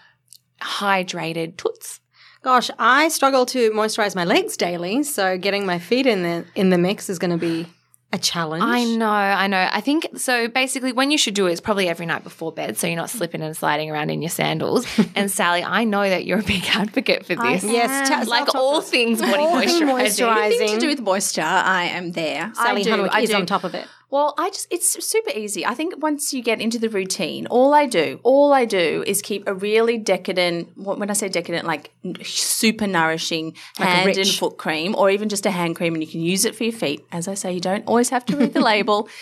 hydrated 0.62 1.58
toots. 1.58 2.00
Gosh, 2.42 2.70
I 2.80 3.10
struggle 3.10 3.46
to 3.48 3.72
moisturize 3.72 4.16
my 4.16 4.24
legs 4.24 4.56
daily, 4.58 5.04
so 5.04 5.38
getting 5.38 5.66
my 5.66 5.78
feet 5.80 6.06
in 6.06 6.24
the 6.24 6.46
in 6.56 6.70
the 6.70 6.78
mix 6.78 7.10
is 7.10 7.20
going 7.20 7.32
to 7.32 7.38
be 7.38 7.68
a 8.12 8.18
challenge. 8.18 8.64
I 8.64 8.84
know, 8.86 9.08
I 9.08 9.48
know. 9.48 9.70
I 9.72 9.82
think 9.82 10.08
so. 10.16 10.48
Basically, 10.48 10.92
when 10.92 11.12
you 11.12 11.18
should 11.18 11.36
do 11.36 11.46
it 11.48 11.52
is 11.52 11.62
probably 11.62 11.88
every 11.88 12.06
night 12.06 12.24
before 12.24 12.52
bed, 12.52 12.78
so 12.78 12.88
you're 12.88 12.96
not 12.96 13.10
slipping 13.10 13.42
and 13.42 13.56
sliding 13.56 13.92
around 13.92 14.10
in 14.10 14.22
your 14.22 14.30
sandals. 14.30 14.88
and 15.16 15.30
Sally, 15.30 15.64
I 15.64 15.84
know 15.84 16.10
that 16.10 16.26
you're 16.26 16.40
a 16.40 16.44
big 16.44 16.64
advocate 16.74 17.26
for 17.26 17.36
this. 17.36 17.64
Yes, 17.64 18.10
ta- 18.10 18.24
like 18.28 18.56
all 18.56 18.82
things 18.82 19.22
body 19.22 19.34
all 19.38 19.60
things 19.60 19.74
moisturizing. 19.82 20.26
moisturizing. 20.26 20.46
Anything 20.46 20.74
to 20.76 20.80
do 20.80 20.88
with 20.88 21.02
moisture, 21.02 21.42
I 21.42 21.86
am 21.86 22.12
there. 22.14 22.52
Sally 22.56 22.82
I 22.82 22.84
do, 22.84 22.92
Hunwick 22.92 23.10
I 23.12 23.22
is 23.22 23.30
do. 23.30 23.36
on 23.36 23.46
top 23.46 23.64
of 23.64 23.76
it. 23.76 23.88
Well, 24.12 24.34
I 24.38 24.50
just, 24.50 24.68
it's 24.72 25.04
super 25.06 25.30
easy. 25.32 25.66
I 25.66 25.76
think 25.76 26.02
once 26.02 26.34
you 26.34 26.42
get 26.42 26.60
into 26.60 26.80
the 26.80 26.90
routine, 26.90 27.46
all 27.48 27.74
I 27.76 27.86
do, 27.86 28.20
all 28.24 28.52
I 28.54 28.66
do 28.66 29.04
is 29.06 29.22
keep 29.22 29.48
a 29.48 29.54
really 29.54 30.00
decadent, 30.00 30.76
when 30.76 31.10
I 31.10 31.14
say 31.14 31.30
decadent, 31.30 31.68
like 31.68 31.92
super 32.24 32.88
nourishing 32.88 33.54
Like 33.78 33.88
a 33.88 33.92
hand 33.92 34.18
and 34.18 34.28
foot 34.28 34.58
cream 34.58 34.96
or 34.96 35.12
even 35.12 35.30
just 35.30 35.46
a 35.46 35.52
hand 35.52 35.76
cream 35.76 35.94
and 35.94 36.04
you 36.04 36.10
can 36.10 36.22
use 36.22 36.46
it 36.46 36.56
for 36.56 36.64
your 36.64 36.74
feet. 36.74 37.06
As 37.12 37.28
I 37.28 37.36
say, 37.36 37.54
you 37.54 37.60
don't 37.60 37.86
always 37.86 38.10
have 38.10 38.26
to 38.26 38.38
read 38.38 38.54
the 38.54 38.62
label. 38.62 39.10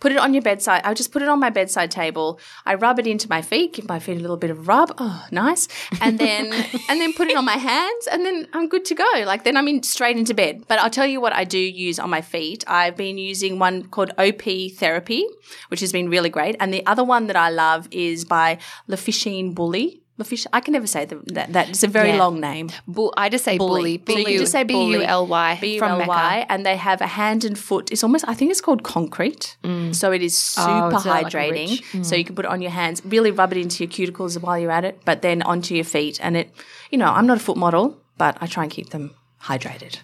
Put 0.00 0.12
it 0.12 0.18
on 0.18 0.34
your 0.34 0.42
bedside. 0.42 0.82
I 0.84 0.94
just 0.94 1.12
put 1.12 1.22
it 1.22 1.28
on 1.28 1.38
my 1.38 1.50
bedside 1.50 1.90
table. 1.90 2.40
I 2.64 2.74
rub 2.74 2.98
it 2.98 3.06
into 3.06 3.28
my 3.28 3.42
feet, 3.42 3.74
give 3.74 3.88
my 3.88 3.98
feet 3.98 4.16
a 4.16 4.20
little 4.20 4.36
bit 4.38 4.50
of 4.50 4.66
rub. 4.66 4.94
Oh, 4.98 5.26
nice. 5.30 5.68
And 6.00 6.18
then 6.18 6.52
and 6.88 7.00
then 7.00 7.12
put 7.12 7.28
it 7.28 7.36
on 7.36 7.44
my 7.44 7.56
hands 7.56 8.08
and 8.10 8.24
then 8.24 8.48
I'm 8.52 8.68
good 8.68 8.84
to 8.86 8.94
go. 8.94 9.08
Like 9.26 9.44
then 9.44 9.56
I'm 9.56 9.68
in 9.68 9.82
straight 9.82 10.16
into 10.16 10.34
bed. 10.34 10.64
But 10.68 10.78
I'll 10.78 10.90
tell 10.90 11.06
you 11.06 11.20
what 11.20 11.32
I 11.32 11.44
do 11.44 11.58
use 11.58 11.98
on 11.98 12.10
my 12.10 12.22
feet. 12.22 12.64
I've 12.66 12.96
been 12.96 13.18
using 13.18 13.58
one 13.58 13.84
called 13.84 14.10
OP 14.18 14.42
Therapy, 14.76 15.26
which 15.68 15.80
has 15.80 15.92
been 15.92 16.08
really 16.08 16.30
great. 16.30 16.56
And 16.60 16.72
the 16.72 16.84
other 16.86 17.04
one 17.04 17.26
that 17.26 17.36
I 17.36 17.50
love 17.50 17.86
is 17.90 18.24
by 18.24 18.58
L'Officine 18.88 19.54
Buly. 19.54 20.00
Lefish- 20.20 20.46
I 20.52 20.60
can 20.60 20.72
never 20.72 20.86
say 20.86 21.04
the, 21.06 21.16
that. 21.34 21.52
That 21.54 21.70
it's 21.70 21.82
a 21.82 21.88
very 21.88 22.10
Yeah. 22.10 22.18
long 22.24 22.40
name. 22.40 22.70
Bull, 22.86 23.12
I 23.16 23.28
just 23.28 23.44
say 23.44 23.56
bully. 23.58 24.02
So 24.06 24.18
you 24.18 24.38
just 24.38 24.52
say 24.52 24.64
bully. 24.64 24.98
B-U-L-Y 24.98 25.54
from 25.56 25.60
B-U-L-Y, 25.60 26.36
Mecca. 26.38 26.52
and 26.52 26.66
they 26.66 26.76
have 26.76 27.00
a 27.00 27.06
hand 27.06 27.44
and 27.44 27.58
foot. 27.58 27.90
It's 27.90 28.04
almost, 28.04 28.24
I 28.28 28.34
think 28.34 28.50
it's 28.50 28.60
called 28.60 28.82
concrete. 28.82 29.56
Mm. 29.64 29.94
So 29.94 30.12
it 30.12 30.22
is 30.22 30.36
super 30.38 30.68
Oh, 30.70 30.88
it's 30.96 31.06
like 31.06 31.26
hydrating. 31.26 32.04
So 32.04 32.14
you 32.16 32.24
can 32.24 32.34
put 32.34 32.44
it 32.44 32.50
on 32.50 32.60
your 32.62 32.70
hands, 32.72 33.02
really 33.04 33.30
rub 33.30 33.52
it 33.52 33.58
into 33.58 33.84
your 33.84 33.90
cuticles 33.90 34.40
while 34.40 34.58
you're 34.58 34.70
at 34.70 34.84
it, 34.84 35.00
but 35.04 35.22
then 35.22 35.42
onto 35.42 35.74
your 35.74 35.84
feet. 35.84 36.18
And 36.22 36.36
it, 36.36 36.50
you 36.90 36.98
know, 36.98 37.06
I'm 37.08 37.26
not 37.26 37.36
a 37.38 37.40
foot 37.40 37.56
model, 37.56 37.96
but 38.18 38.36
I 38.40 38.46
try 38.46 38.62
and 38.64 38.72
keep 38.72 38.90
them 38.90 39.14
hydrated. 39.44 39.98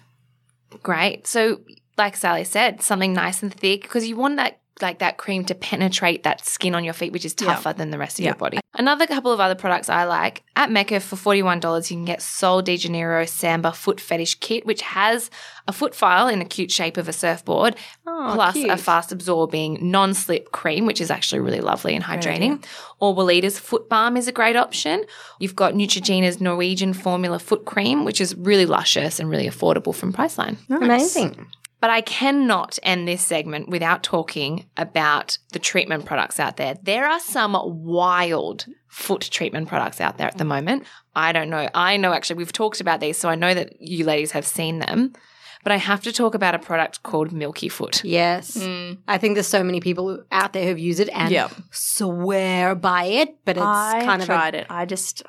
Great. 0.83 1.27
So, 1.27 1.61
like 1.97 2.15
Sally 2.15 2.43
said, 2.43 2.81
something 2.81 3.13
nice 3.13 3.41
and 3.41 3.53
thick 3.53 3.81
because 3.83 4.07
you 4.07 4.15
want 4.15 4.35
that 4.37 4.59
like 4.81 4.99
that 4.99 5.17
cream 5.17 5.45
to 5.45 5.55
penetrate 5.55 6.23
that 6.23 6.45
skin 6.45 6.75
on 6.75 6.83
your 6.83 6.93
feet, 6.93 7.11
which 7.11 7.25
is 7.25 7.33
tougher 7.33 7.73
than 7.73 7.89
the 7.91 7.97
rest 7.97 8.19
of 8.19 8.25
your 8.25 8.35
body. 8.35 8.59
Another 8.75 9.07
couple 9.07 9.31
of 9.31 9.39
other 9.39 9.55
products 9.55 9.89
I 9.89 10.03
like 10.03 10.43
at 10.55 10.69
Mecca 10.71 10.99
for 10.99 11.15
forty 11.15 11.41
one 11.41 11.59
dollars, 11.59 11.89
you 11.89 11.97
can 11.97 12.05
get 12.05 12.21
Sol 12.21 12.61
de 12.61 12.77
Janeiro 12.77 13.25
Samba 13.25 13.71
Foot 13.71 13.99
Fetish 13.99 14.35
Kit, 14.35 14.65
which 14.65 14.81
has 14.81 15.31
a 15.67 15.73
foot 15.73 15.95
file 15.95 16.27
in 16.27 16.41
a 16.41 16.45
cute 16.45 16.71
shape 16.71 16.97
of 16.97 17.09
a 17.09 17.13
surfboard, 17.13 17.75
plus 18.05 18.55
a 18.55 18.77
fast 18.77 19.11
absorbing 19.11 19.79
non 19.89 20.13
slip 20.13 20.51
cream, 20.51 20.85
which 20.85 21.01
is 21.01 21.09
actually 21.09 21.39
really 21.39 21.59
lovely 21.61 21.95
and 21.95 22.03
hydrating. 22.03 22.63
Or 22.99 23.15
Weleda's 23.15 23.57
Foot 23.59 23.89
Balm 23.89 24.15
is 24.15 24.27
a 24.27 24.31
great 24.31 24.55
option. 24.55 25.05
You've 25.39 25.55
got 25.55 25.73
Neutrogena's 25.73 26.39
Norwegian 26.39 26.93
Formula 26.93 27.39
Foot 27.39 27.65
Cream, 27.65 28.05
which 28.05 28.21
is 28.21 28.35
really 28.35 28.65
luscious 28.65 29.19
and 29.19 29.29
really 29.29 29.47
affordable 29.47 29.93
from 29.93 30.13
Priceline. 30.13 30.57
Amazing. 30.69 31.47
But 31.79 31.91
I 31.91 32.01
cannot 32.01 32.79
end 32.81 33.07
this 33.07 33.21
segment 33.23 33.69
without 33.69 34.01
talking 34.01 34.65
about 34.77 35.37
the 35.51 35.59
treatment 35.59 36.05
products 36.05 36.39
out 36.39 36.57
there. 36.57 36.75
There 36.81 37.05
are 37.07 37.19
some 37.19 37.55
wild 37.85 38.65
foot 38.87 39.21
treatment 39.21 39.67
products 39.67 40.01
out 40.01 40.17
there 40.17 40.27
at 40.27 40.37
the 40.39 40.43
moment. 40.45 40.85
I 41.15 41.31
don't 41.31 41.49
know. 41.51 41.69
I 41.75 41.97
know 41.97 42.13
actually 42.13 42.37
we've 42.37 42.51
talked 42.53 42.81
about 42.81 42.99
these, 42.99 43.17
so 43.17 43.29
I 43.29 43.35
know 43.35 43.53
that 43.53 43.79
you 43.79 44.05
ladies 44.05 44.31
have 44.31 44.45
seen 44.45 44.79
them. 44.79 45.13
But 45.63 45.71
I 45.73 45.77
have 45.77 46.01
to 46.03 46.13
talk 46.13 46.33
about 46.33 46.55
a 46.55 46.59
product 46.59 47.03
called 47.03 47.33
Milky 47.33 47.67
Foot. 47.67 48.01
Yes. 48.03 48.55
Hmm. 48.59 48.93
I 49.07 49.17
think 49.17 49.33
there's 49.35 49.47
so 49.47 49.63
many 49.63 49.81
people 49.81 50.23
out 50.31 50.53
there 50.53 50.65
who've 50.65 50.79
used 50.79 50.99
it 51.01 51.09
and 51.13 51.29
Yep. 51.29 51.51
swear 51.71 52.73
by 52.73 53.03
it, 53.05 53.37
but 53.43 53.57
it's 53.57 53.65
I 53.65 54.01
kind 54.05 54.21
of 54.21 54.29
a- 54.29 54.31
tried 54.33 54.55
it. 54.55 54.67
I 54.69 54.85
just. 54.85 55.23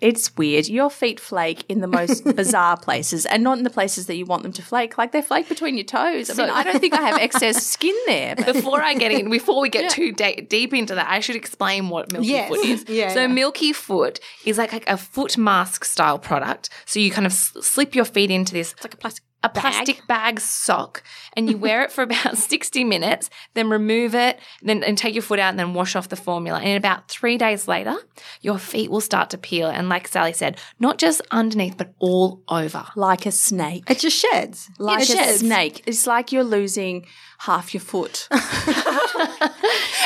It's 0.00 0.36
weird. 0.36 0.68
Your 0.68 0.90
feet 0.90 1.18
flake 1.18 1.64
in 1.68 1.80
the 1.80 1.86
most 1.86 2.24
bizarre 2.36 2.76
places 2.76 3.24
and 3.26 3.42
not 3.42 3.58
in 3.58 3.64
the 3.64 3.70
places 3.70 4.06
that 4.06 4.16
you 4.16 4.24
want 4.26 4.42
them 4.42 4.52
to 4.52 4.62
flake. 4.62 4.98
Like 4.98 5.12
they 5.12 5.22
flake 5.22 5.48
between 5.48 5.76
your 5.76 5.84
toes. 5.84 6.30
I 6.30 6.34
mean, 6.42 6.50
I 6.50 6.62
don't 6.62 6.80
think 6.80 6.94
I 6.94 7.02
have 7.02 7.18
excess 7.20 7.66
skin 7.66 7.94
there. 8.06 8.36
But 8.36 8.46
Before 8.54 8.82
I 8.82 8.94
get 8.94 9.10
in, 9.12 9.30
before 9.30 9.60
we 9.60 9.68
get 9.70 9.90
too 9.90 10.12
da- 10.12 10.40
deep 10.48 10.74
into 10.74 10.94
that, 10.94 11.08
I 11.08 11.20
should 11.20 11.36
explain 11.36 11.88
what 11.88 12.12
Milky 12.12 12.28
Yes. 12.28 12.48
Foot 12.48 12.64
is. 12.66 12.84
Yeah, 12.88 13.12
so 13.14 13.20
yeah. 13.22 13.26
Milky 13.28 13.72
Foot 13.72 14.20
is 14.44 14.58
like, 14.58 14.72
like 14.72 14.88
a 14.88 14.96
foot 14.96 15.38
mask 15.38 15.84
style 15.84 16.18
product. 16.18 16.68
So 16.84 17.00
you 17.00 17.10
kind 17.10 17.26
of 17.26 17.32
s- 17.32 17.52
slip 17.62 17.94
your 17.94 18.04
feet 18.04 18.30
into 18.30 18.52
this 18.52 18.72
It's 18.72 18.84
like 18.84 18.94
a 18.94 18.98
plastic 18.98 19.24
a 19.46 19.60
plastic 19.60 20.06
bag 20.06 20.40
sock 20.40 21.02
and 21.36 21.48
you 21.50 21.56
wear 21.56 21.82
it 21.82 21.92
for 21.92 22.02
about 22.02 22.36
60 22.52 22.84
minutes, 22.84 23.30
then 23.54 23.68
remove 23.70 24.14
it, 24.14 24.38
then 24.62 24.82
and 24.82 24.96
take 24.98 25.14
your 25.14 25.22
foot 25.22 25.38
out 25.38 25.50
and 25.50 25.58
then 25.58 25.74
wash 25.74 25.96
off 25.96 26.08
the 26.08 26.16
formula. 26.16 26.60
And 26.60 26.76
about 26.76 27.08
three 27.08 27.36
days 27.38 27.66
later, 27.68 27.96
your 28.40 28.58
feet 28.58 28.90
will 28.90 29.00
start 29.00 29.30
to 29.30 29.38
peel. 29.38 29.68
And 29.68 29.88
like 29.88 30.08
Sally 30.08 30.32
said, 30.32 30.58
not 30.78 30.98
just 30.98 31.20
underneath, 31.30 31.76
but 31.76 31.92
all 31.98 32.42
over. 32.48 32.86
like 32.96 33.26
a 33.26 33.32
snake. 33.32 33.84
It 33.90 33.98
just 33.98 34.18
sheds. 34.18 34.68
Like 34.78 35.02
it 35.02 35.10
a 35.10 35.12
sheds. 35.16 35.38
snake. 35.40 35.82
It's 35.86 36.06
like 36.06 36.32
you're 36.32 36.44
losing 36.44 37.06
half 37.38 37.74
your 37.74 37.80
foot. 37.82 38.28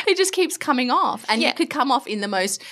it 0.07 0.17
just 0.17 0.33
keeps 0.33 0.57
coming 0.57 0.91
off. 0.91 1.25
And 1.29 1.41
Yeah. 1.41 1.49
you 1.49 1.55
could 1.55 1.71
come 1.71 1.91
off 1.91 2.07
in 2.07 2.21
the 2.21 2.29
most 2.29 2.63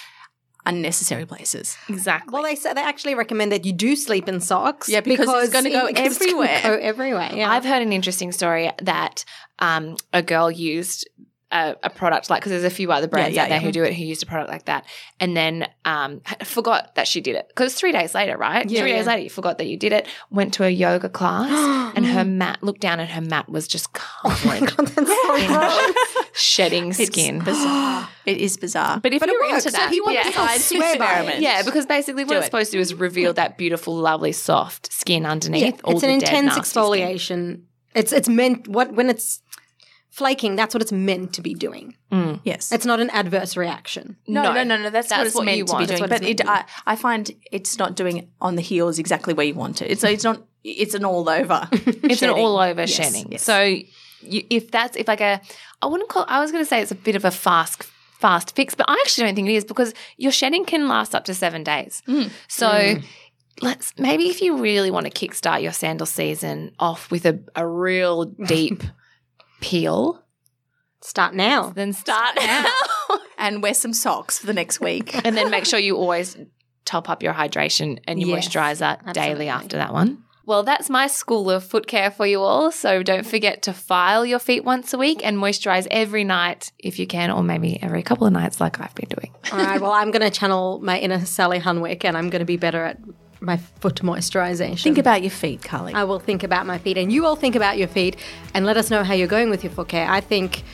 unnecessary 0.69 1.27
places. 1.27 1.77
Exactly. 1.89 2.33
Well, 2.33 2.43
they 2.43 2.55
say 2.55 2.73
they 2.75 2.83
actually 2.83 3.15
recommend 3.15 3.51
that 3.53 3.65
you 3.65 3.73
do 3.73 3.97
sleep 3.97 4.29
in 4.29 4.41
socks. 4.41 4.89
Yeah, 4.89 5.01
because 5.01 5.29
it's 5.45 5.53
gonna 5.53 5.71
go 5.71 5.89
because 5.89 6.17
it's 6.17 6.21
everywhere. 6.21 6.61
Go 6.63 6.75
everywhere. 6.75 7.31
Yeah. 7.33 7.51
I've 7.51 7.65
heard 7.65 7.83
an 7.83 7.93
interesting 7.93 8.31
story 8.33 8.71
that 8.83 9.25
um, 9.59 9.97
a 10.13 10.23
girl 10.23 10.51
used 10.51 11.09
a, 11.51 11.75
a 11.83 11.89
product 11.91 12.29
like 12.29 12.41
because 12.43 12.51
there's 12.51 12.65
a 12.65 12.71
few 12.71 12.93
other 12.93 13.09
brands 13.09 13.35
yeah, 13.35 13.45
out 13.45 13.49
there 13.49 13.59
yeah. 13.59 13.65
who 13.65 13.73
do 13.73 13.83
it 13.83 13.95
who 13.95 14.05
used 14.05 14.23
a 14.23 14.27
product 14.27 14.51
like 14.51 14.67
that 14.67 14.85
and 15.19 15.35
then 15.37 15.67
um, 15.87 16.21
forgot 16.45 16.95
that 16.97 17.09
she 17.09 17.21
did 17.23 17.37
it 17.37 17.49
because 17.49 17.75
three 17.75 17.91
days 17.91 18.15
later 18.15 18.37
right 18.37 18.69
Yeah, 18.69 18.83
three 18.83 18.93
days 18.93 19.07
later 19.07 19.23
you 19.23 19.31
forgot 19.31 19.57
that 19.59 19.67
you 19.67 19.79
did 19.79 19.93
it 19.93 20.07
went 20.31 20.53
to 20.55 20.65
a 20.65 20.69
yoga 20.69 21.09
class 21.09 21.93
and 21.97 22.05
her 22.07 22.25
mat 22.25 22.59
looked 22.63 22.81
down 22.83 23.01
and 23.01 23.09
her 23.09 23.23
mat 23.23 23.49
was 23.49 23.67
just 23.67 23.93
covered 23.95 24.61
God, 24.77 24.87
that's 24.89 25.09
so 25.09 25.95
shedding 26.35 26.93
skin 26.93 27.41
bizarre. 27.41 28.09
it 28.27 28.37
is 28.39 28.57
bizarre. 28.57 29.01
but 29.01 29.13
if 29.13 29.21
But 29.21 29.29
it 29.29 29.33
you're 29.33 29.49
into 29.49 29.61
So 29.63 29.71
that 29.71 29.91
wants 30.05 30.15
yeah. 30.15 30.23
to 30.25 30.33
science 30.33 30.65
swear 30.67 30.95
experiment. 30.97 31.41
yeah, 31.41 31.63
because 31.63 31.87
basically 31.87 32.25
what 32.25 32.31
Do 32.33 32.37
it's 32.37 32.45
it. 32.45 32.51
supposed 32.51 32.71
to 32.73 32.77
do 32.77 32.81
is 32.81 32.95
reveal 32.95 33.33
that 33.35 33.59
beautiful, 33.59 33.95
lovely, 33.97 34.33
soft 34.33 34.93
skin 34.93 35.25
underneath. 35.27 35.81
all 35.85 35.93
it's 35.93 36.03
the 36.03 36.09
an 36.09 36.19
dead, 36.19 36.29
intense 36.29 36.57
nasty 36.57 36.63
skin. 36.69 36.83
exfoliation. 36.83 37.63
It's 37.95 38.13
it's 38.13 38.29
meant 38.29 38.69
what 38.69 38.93
when 38.93 39.09
it's 39.11 39.41
flaking. 40.11 40.57
That's 40.57 40.75
what 40.75 40.83
it's 40.83 40.93
meant 40.93 41.33
to 41.35 41.43
be 41.43 41.55
doing. 41.55 41.95
Mm. 42.11 42.41
yes. 42.45 42.73
It's 42.73 42.87
not 42.87 43.01
an 43.01 43.11
adverse 43.11 43.57
reaction. 43.57 44.17
No, 44.27 44.43
No, 44.43 44.53
no, 44.55 44.65
no, 44.65 44.77
no. 44.85 44.91
That's, 44.91 45.09
that's 45.09 45.19
what 45.19 45.27
it's 45.27 45.37
what 45.37 45.45
meant 45.45 45.59
you 45.59 45.65
to 45.67 45.73
want. 45.73 45.89
be 45.89 45.97
doing. 45.97 46.09
But 46.09 46.23
it, 46.25 46.47
I, 46.47 46.65
I 46.87 46.97
find 46.97 47.31
it's 47.53 47.79
not 47.79 47.95
doing 47.97 48.17
it 48.19 48.29
on 48.41 48.57
the 48.57 48.63
heels 48.63 48.99
exactly 48.99 49.35
where 49.35 49.47
you 49.47 49.55
want 49.55 49.83
it. 49.83 49.91
It's 49.91 50.03
it's 50.05 50.25
not. 50.25 50.43
It's 50.65 50.95
an 50.95 51.05
all 51.05 51.29
over. 51.29 51.69
It's 51.73 52.23
an 52.23 52.31
all 52.31 52.59
over 52.59 52.81
Yes, 52.83 52.91
shedding. 52.91 53.33
yes. 53.33 53.43
So 53.43 53.61
you, 54.23 54.43
if 54.51 54.71
that's 54.71 54.97
if 54.97 55.07
like 55.07 55.21
a, 55.21 55.41
I 55.83 55.87
wouldn't 55.87 56.09
call. 56.09 56.25
I 56.29 56.41
was 56.41 56.51
going 56.51 56.65
to 56.65 56.69
say 56.69 56.81
it's 56.83 56.91
a 56.91 56.97
bit 56.97 57.15
of 57.17 57.25
a 57.25 57.31
fast 57.31 57.85
fast 58.19 58.57
fix, 58.57 58.75
but 58.75 58.87
I 58.89 58.95
actually 59.05 59.27
don't 59.29 59.37
think 59.37 59.49
it 59.49 59.55
is 59.55 59.65
because 59.65 59.95
your 60.17 60.33
shedding 60.33 60.65
can 60.65 60.89
last 60.89 61.15
up 61.15 61.25
to 61.27 61.35
seven 61.35 61.63
days. 61.63 62.03
Mm. 62.09 62.25
Mm. 62.25 62.31
So. 62.49 62.95
Let's 63.61 63.93
maybe 63.99 64.29
if 64.29 64.41
you 64.41 64.57
really 64.59 64.93
want 64.93 65.07
to 65.07 65.11
kickstart 65.13 65.63
your 65.65 65.73
sandal 65.73 66.07
season 66.07 66.71
off 66.79 67.11
with 67.11 67.27
a, 67.27 67.41
a 67.57 67.67
real 67.67 68.27
deep 68.27 68.85
peel, 69.61 70.23
Start 71.01 71.35
now. 71.35 71.71
then 71.71 71.93
start 71.93 72.35
now. 72.37 72.67
and 73.39 73.63
wear 73.63 73.75
some 73.75 73.93
socks 73.93 74.39
for 74.39 74.47
the 74.47 74.53
next 74.53 74.81
week. 74.81 75.15
and 75.25 75.37
then 75.37 75.49
make 75.51 75.65
sure 75.65 75.79
you 75.79 75.97
always 75.97 76.37
top 76.85 77.09
up 77.09 77.23
your 77.23 77.33
hydration 77.35 77.99
and 78.09 78.21
your 78.21 78.31
Yes, 78.31 78.49
moisturizer 78.49 79.13
daily 79.13 79.49
after 79.49 79.77
that 79.77 79.93
one. 79.93 80.25
Well, 80.45 80.63
that's 80.63 80.89
my 80.89 81.07
school 81.09 81.51
of 81.51 81.63
foot 81.63 81.87
care 81.87 82.11
for 82.11 82.27
you 82.27 82.41
all. 82.41 82.73
So 82.73 83.03
don't 83.03 83.27
forget 83.27 83.61
to 83.65 83.75
file 83.75 84.25
your 84.25 84.39
feet 84.39 84.65
once 84.65 84.95
a 84.95 84.99
week 84.99 85.21
and 85.23 85.37
moisturize 85.37 85.87
every 85.91 86.25
night 86.25 86.73
if 86.79 86.99
you 86.99 87.07
can, 87.07 87.31
or 87.31 87.43
maybe 87.43 87.81
every 87.83 88.03
couple 88.03 88.27
of 88.27 88.33
nights, 88.33 88.59
like 88.59 88.81
I've 88.81 88.95
been 88.95 89.11
doing. 89.11 89.35
All 89.53 89.59
right. 89.59 89.79
Well, 89.81 89.93
I'm 89.93 90.11
going 90.11 90.23
to 90.23 90.31
channel 90.31 90.81
my 90.83 90.99
inner 90.99 91.23
Sally 91.27 91.61
Hunwick, 91.61 92.03
and 92.05 92.17
I'm 92.17 92.31
going 92.31 92.41
to 92.41 92.47
be 92.47 92.57
better 92.57 92.83
at 92.83 92.99
my 93.41 93.57
foot 93.57 93.97
moisturization. 93.97 94.83
Think 94.83 94.99
about 94.99 95.23
your 95.23 95.31
feet, 95.31 95.63
Carly. 95.63 95.95
I 95.95 96.05
will 96.05 96.19
think 96.19 96.43
about 96.43 96.67
my 96.67 96.79
feet, 96.79 96.99
and 96.99 97.13
you 97.13 97.27
all 97.27 97.37
think 97.37 97.55
about 97.55 97.79
your 97.79 97.89
feet, 97.89 98.17
and 98.55 98.67
let 98.67 98.77
us 98.77 98.91
know 98.91 99.05
how 99.05 99.15
you're 99.15 99.29
going 99.29 99.51
with 99.51 99.63
your 99.63 99.73
foot 99.73 99.89
care. 99.89 100.11
I 100.11 100.21
think 100.21 100.65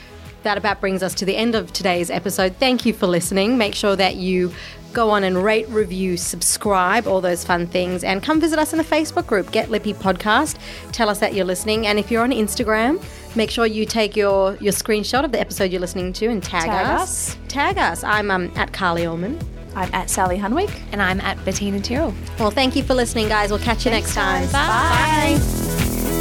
that 0.42 0.58
about 0.58 0.80
brings 0.80 1.02
us 1.02 1.14
to 1.14 1.24
the 1.24 1.36
end 1.36 1.54
of 1.54 1.72
today's 1.72 2.10
episode. 2.10 2.56
Thank 2.56 2.86
you 2.86 2.92
for 2.92 3.06
listening. 3.06 3.58
Make 3.58 3.74
sure 3.74 3.96
that 3.96 4.16
you 4.16 4.52
go 4.92 5.10
on 5.10 5.24
and 5.24 5.42
rate, 5.42 5.68
review, 5.68 6.16
subscribe, 6.16 7.06
all 7.06 7.20
those 7.20 7.44
fun 7.44 7.66
things, 7.66 8.04
and 8.04 8.22
come 8.22 8.40
visit 8.40 8.58
us 8.58 8.72
in 8.72 8.78
the 8.78 8.84
Facebook 8.84 9.26
group, 9.26 9.50
Get 9.50 9.70
Lippy 9.70 9.92
Podcast. 9.92 10.56
Tell 10.92 11.08
us 11.08 11.18
that 11.18 11.34
you're 11.34 11.44
listening, 11.44 11.86
and 11.86 11.98
if 11.98 12.10
you're 12.10 12.22
on 12.22 12.30
Instagram, 12.30 13.02
make 13.34 13.50
sure 13.50 13.66
you 13.66 13.84
take 13.84 14.16
your 14.16 14.56
your 14.56 14.72
screenshot 14.72 15.24
of 15.24 15.32
the 15.32 15.40
episode 15.40 15.72
you're 15.72 15.80
listening 15.80 16.12
to 16.14 16.28
and 16.28 16.42
tag, 16.42 16.66
Tag 16.66 16.86
us. 16.86 17.30
us. 17.30 17.38
Tag 17.48 17.78
us. 17.78 18.04
I'm 18.04 18.30
um, 18.30 18.52
at 18.54 18.72
Carly 18.72 19.04
Allman. 19.04 19.38
I'm 19.76 19.92
at 19.94 20.10
Sally 20.10 20.38
Hunwick. 20.38 20.70
And 20.92 21.02
I'm 21.02 21.20
at 21.20 21.42
Bettina 21.44 21.80
Tyrrell. 21.80 22.14
Well, 22.38 22.50
thank 22.50 22.76
you 22.76 22.82
for 22.82 22.94
listening, 22.94 23.28
guys. 23.28 23.50
We'll 23.50 23.60
catch 23.60 23.84
you 23.84 23.90
next 23.90 24.14
time. 24.14 24.50
Bye. 24.52 26.13